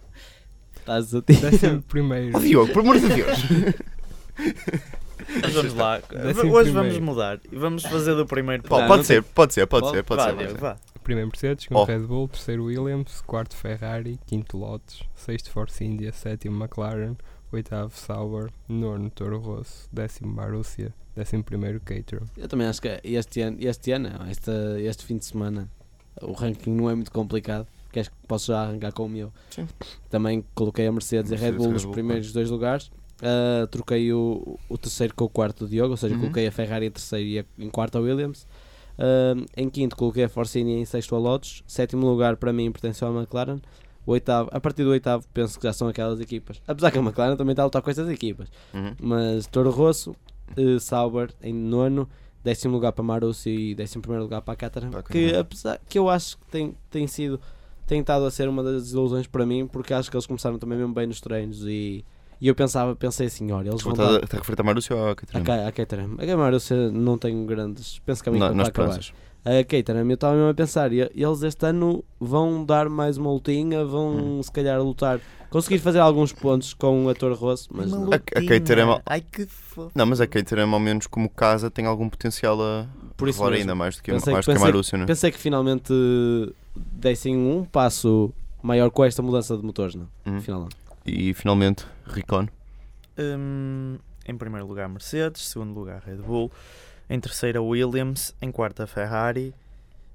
[0.76, 1.32] Estás a ti.
[1.34, 2.36] Décimo primeiro.
[2.36, 3.38] Oh, Diogo, por amor de Deus!
[5.42, 5.98] Mas vamos lá.
[5.98, 6.72] Décimo Hoje primeiro.
[6.72, 9.96] vamos mudar e vamos fazer do primeiro Não, pode não ser, pode ser, pode Pode?
[9.96, 10.36] ser, pode vá, ser.
[10.36, 10.58] pode ser.
[10.58, 10.76] vá.
[11.02, 11.84] Primeiro Mercedes, segundo Oh.
[11.84, 17.14] Red Bull, terceiro Williams, quarto Ferrari, quinto Lotus, sexto Force India, sétimo McLaren,
[17.52, 22.26] oitavo Sauber, nono Toro Rosso, décimo Marussia, décimo primeiro Caterham.
[22.36, 24.50] Eu também acho que este ano, este, ano não, este,
[24.80, 25.68] este fim de semana,
[26.20, 27.66] o ranking não é muito complicado.
[27.92, 29.32] Queres que posso já arrancar com o meu?
[29.48, 29.66] Sim.
[30.10, 32.90] Também coloquei a Mercedes, e a Red Bull nos Bull, primeiros dois lugares.
[33.22, 36.20] Ah, troquei o, o terceiro com o quarto do Diogo, ou seja, Uhum.
[36.20, 38.46] coloquei a Ferrari em terceiro e a- em quarto a Williams.
[38.98, 41.62] Ah, em quinto coloquei a Force India em sexto a Lotus.
[41.66, 43.58] Sétimo lugar para mim pertence ao McLaren.
[44.06, 46.62] O oitavo, a partir do oitavo penso que já são aquelas equipas.
[46.66, 48.48] Apesar que a McLaren também está a lutar com estas equipas.
[48.72, 48.94] Uhum.
[49.00, 50.14] Mas Toro Rosso,
[50.56, 52.08] eh, Sauber em nono,
[52.44, 54.90] décimo lugar para Marussia e décimo primeiro lugar para a Caterham.
[55.10, 57.40] Que apesar que eu acho que tem, tem sido
[57.86, 60.76] tem estado a ser uma das desilusões para mim, porque acho que eles começaram também
[60.78, 62.04] mesmo bem nos treinos e,
[62.40, 64.16] E eu pensava, pensei assim, olha, eles vão Está dar...
[64.18, 65.44] a referir a Marúcia ou a A, Catarina?
[65.44, 66.14] Ca- a Caterham.
[66.18, 67.98] A Camarúcia não tenho grandes.
[68.00, 68.98] Penso que a minha vai acabar.
[69.44, 73.30] A Caterham, eu estava mesmo a pensar, e- eles este ano vão dar mais uma
[73.32, 74.42] lutinha, vão Hum.
[74.42, 78.12] se calhar lutar, conseguir fazer alguns pontos com a Torre Rosso, mas Uma não.
[78.12, 79.02] A- a Caterham- lutinha.
[79.06, 79.92] Ai que fofo.
[79.94, 83.74] Não, mas a Caterham, ao menos como casa, tem algum potencial a por isso ainda
[83.74, 85.06] mais do que, Pensei- mais do que a pensei- Marúcia, não é?
[85.06, 85.92] Pensei que finalmente
[86.74, 88.32] dessem um passo
[88.62, 90.06] maior com esta mudança de motores, não?
[90.40, 90.68] Final não.
[91.06, 92.48] E finalmente, Ricon.
[93.16, 96.50] Hum, em primeiro lugar Mercedes, segundo lugar Red Bull,
[97.08, 99.54] em terceiro a Williams, em quarto a Ferrari,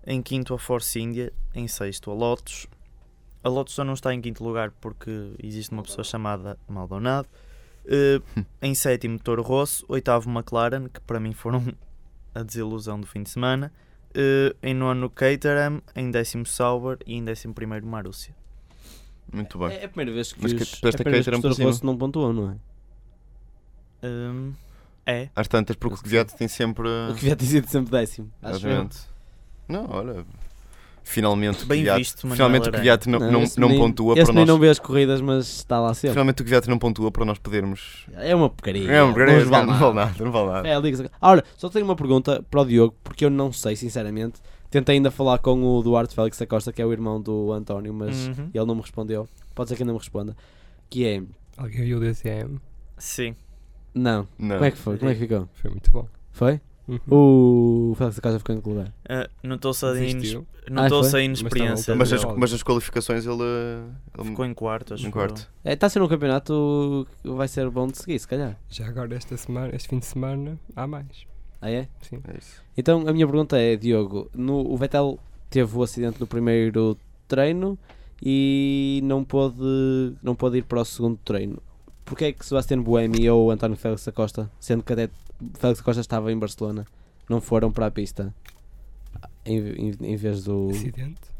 [0.05, 2.67] em quinto a Force India, em sexto a Lotus.
[3.43, 7.27] A Lotus só não está em quinto lugar porque existe uma pessoa chamada Maldonado.
[7.85, 8.21] Eh,
[8.61, 11.73] em sétimo Toro Rosso, oitavo McLaren, que para mim foram
[12.35, 13.71] a desilusão do fim de semana.
[14.13, 18.35] Eh, em nono Caterham, em décimo Sauber e em décimo primeiro Marúcia.
[19.31, 19.69] Muito bem.
[19.69, 21.63] É a primeira vez que Mas os, que- é a desta primeira vez que.
[21.63, 22.55] Rosso não pontuam, não é?
[24.07, 24.53] Hum,
[25.05, 25.29] é.
[25.35, 26.87] Às tantas, porque o Kvyat tem sempre.
[27.11, 28.31] O que ter sido sempre décimo.
[28.43, 28.97] Exatamente.
[29.67, 30.25] Não, olha.
[31.03, 32.71] Finalmente o Bem Kvyat, visto, finalmente o.
[32.71, 34.47] Kvyat não, não, esse não nem- pontua para nós.
[34.47, 36.11] não vê as corridas, mas está lá sempre.
[36.13, 38.05] Finalmente o Kvyat não pontua para nós podermos.
[38.13, 38.89] É uma porcaria.
[38.91, 40.67] É um não nos vale não vale nada, não vale nada.
[40.67, 44.39] É, Ora, só tenho uma pergunta para o Diogo, porque eu não sei, sinceramente.
[44.71, 47.93] Tentei ainda falar com o Duarte Félix da Costa, que é o irmão do António,
[47.93, 48.49] mas Uhum.
[48.53, 49.27] ele não me respondeu.
[49.53, 50.35] Pode ser que ainda me responda.
[50.89, 51.21] Que é.
[51.57, 52.57] Alguém viu o DCM?
[52.97, 53.35] Sim.
[53.93, 54.25] Não.
[54.39, 54.55] Não.
[54.55, 54.97] Como é que foi?
[54.97, 55.49] Como é que ficou?
[55.53, 56.07] Foi muito bom.
[56.31, 56.61] Foi?
[56.87, 56.99] Uhum.
[57.91, 58.87] O Félix da Costa ficou em que lugar?
[59.09, 60.13] Uh, a, ines...
[60.15, 60.47] Desistiu.
[60.69, 61.21] notou Ah, foi?
[61.21, 61.95] a inexperiência.
[61.95, 62.39] Mas as, Logo.
[62.39, 63.43] mas as qualificações ele.
[64.17, 65.49] ele Ficou em quarto, acho em quarto.
[65.63, 68.57] É, está a ser um campeonato que vai ser bom de seguir, se calhar.
[68.69, 71.25] Já agora esta semana, este fim de semana, há mais.
[71.61, 71.87] Ah, é?
[72.01, 72.19] Sim.
[72.27, 72.61] É isso.
[72.75, 76.97] Então a minha pergunta é, Diogo, no, o Vettel teve o acidente no primeiro
[77.27, 77.77] treino
[78.21, 81.61] e não pôde, não pôde ir para o segundo treino.
[82.03, 85.09] Porquê é que Sebastião Buemi ou António Félix da Costa, sendo que até
[85.53, 86.85] Félix da Costa estava em Barcelona,
[87.29, 88.33] não foram para a pista
[89.45, 90.69] em, em, em vez do...
[90.71, 91.30] Acidente?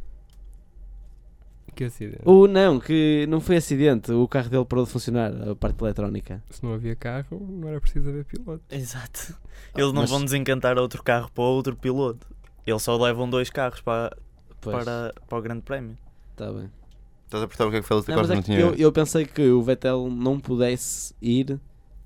[1.75, 2.21] Que acidente?
[2.25, 6.43] O não, que não foi acidente, o carro dele parou de funcionar, a parte eletrónica.
[6.49, 8.61] Se não havia carro, não era preciso haver piloto.
[8.69, 9.35] Exato.
[9.75, 12.27] Eles não Mas- vão desencantar outro carro para outro piloto.
[12.67, 14.15] Eles só levam dois carros para,
[14.59, 15.97] Pois, para, para o Grande Prémio.
[16.35, 16.69] tá bem.
[17.25, 18.59] Estás a perguntar o que é que Félix da Costa é não que tinha.
[18.59, 21.57] eu, eu pensei que o Vettel não pudesse ir,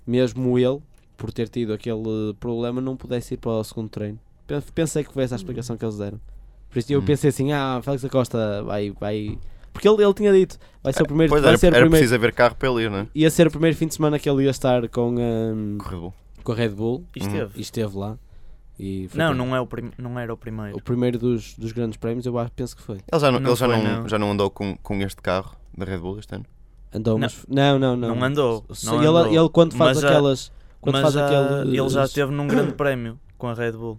[0.05, 0.79] mesmo ele,
[1.17, 4.19] por ter tido aquele problema, não pudesse ir para o segundo treino.
[4.45, 6.21] Pen- Pensei que foi essa a explicação que eles deram.
[6.69, 7.05] Por isso eu Hum.
[7.05, 8.91] pensei assim: ah, Félix da Costa vai.
[8.91, 9.37] vai...
[9.75, 11.75] Porque ele, ele tinha dito: vai ser o primeiro, Pois vai era, ser o era
[11.81, 13.07] primeiro preciso haver carro para ele ir, não é?
[13.13, 15.97] ia ser o primeiro fim de semana que ele ia estar com, hum, Com Red
[15.99, 16.13] Bull.
[16.43, 17.27] com a Red Bull E Hum.
[17.27, 17.51] esteve.
[17.57, 18.17] e esteve lá.
[18.79, 19.37] E foi Não, bem.
[19.37, 19.91] não, é o prim...
[19.97, 20.77] não era o primeiro.
[20.77, 22.95] O primeiro dos, dos grandes prémios, eu acho, penso que foi.
[23.11, 24.09] Ele já não, Não ele já foi, não, não.
[24.09, 26.45] já não andou com, com este carro da Red Bull este ano?
[26.93, 27.19] Andou, Não.
[27.21, 27.45] mas.
[27.49, 28.15] Não, não, não.
[28.15, 29.27] Não andou, não ele, andou.
[29.27, 30.51] ele quando faz Mas já- aquelas.
[30.81, 31.77] Quando Mas faz já- aquele.
[31.79, 33.97] ele já esteve num Grande Prémio com a Red Bull.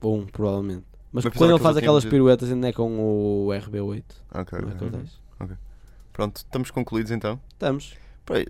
[0.00, 0.84] Bom, provavelmente.
[1.12, 4.02] Mas, Mas quando ele faz aquelas piruetas ainda é com o RB8,
[4.34, 4.58] Ok.
[4.60, 5.00] não é com o ok.
[5.00, 5.22] 10.
[6.12, 7.38] Pronto, estamos concluídos então.
[7.52, 7.94] Estamos.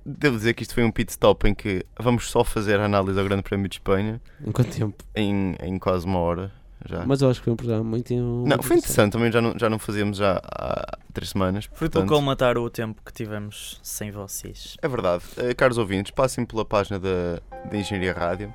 [0.04, 3.18] Devo dizer que isto foi um pit stop em que vamos só fazer a análise
[3.18, 5.02] ao Grande Prémio de Espanha Em quanto tempo?
[5.14, 6.52] em, em quase uma hora
[6.88, 7.04] já.
[7.06, 8.12] Mas eu acho que foi um programa muito.
[8.14, 11.64] não, foi interessante, também já não, já não fazíamos já há três semanas.
[11.66, 14.76] Foi para portanto, colmatar o tempo que tivemos sem vocês.
[14.82, 15.22] É verdade.
[15.36, 17.40] Eh, caros ouvintes, passem pela página da,
[17.70, 18.52] da Engenharia Rádio.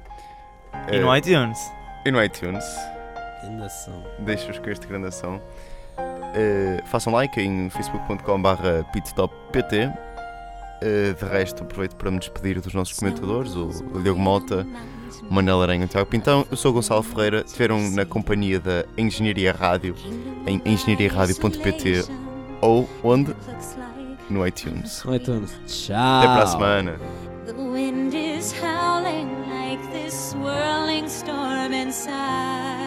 [0.91, 1.57] E Eh, no iTunes.
[2.05, 2.65] e no iTunes.
[3.43, 4.03] Ainda são.
[4.19, 5.41] Deixo-vos com este grande ação.
[6.35, 9.73] Eh, façam like em facebook.com.br pitstoppt.
[10.81, 14.65] Eh, de resto, aproveito para me despedir dos nossos comentadores, o, o Diogo Mota,
[15.27, 16.45] o Manel Aranha e o Tiago Pintão.
[16.51, 17.43] Eu sou o Gonçalo Ferreira.
[17.45, 19.95] Estiveram na companhia da Engenharia Rádio
[20.45, 22.05] em engenhariaradio.pt
[22.61, 23.35] ou onde?
[24.29, 25.03] No iTunes.
[25.03, 25.57] No iTunes.
[25.65, 25.95] Tchau.
[25.95, 26.99] Até para a semana.
[27.45, 32.86] The wind is howling like this swirling storm inside.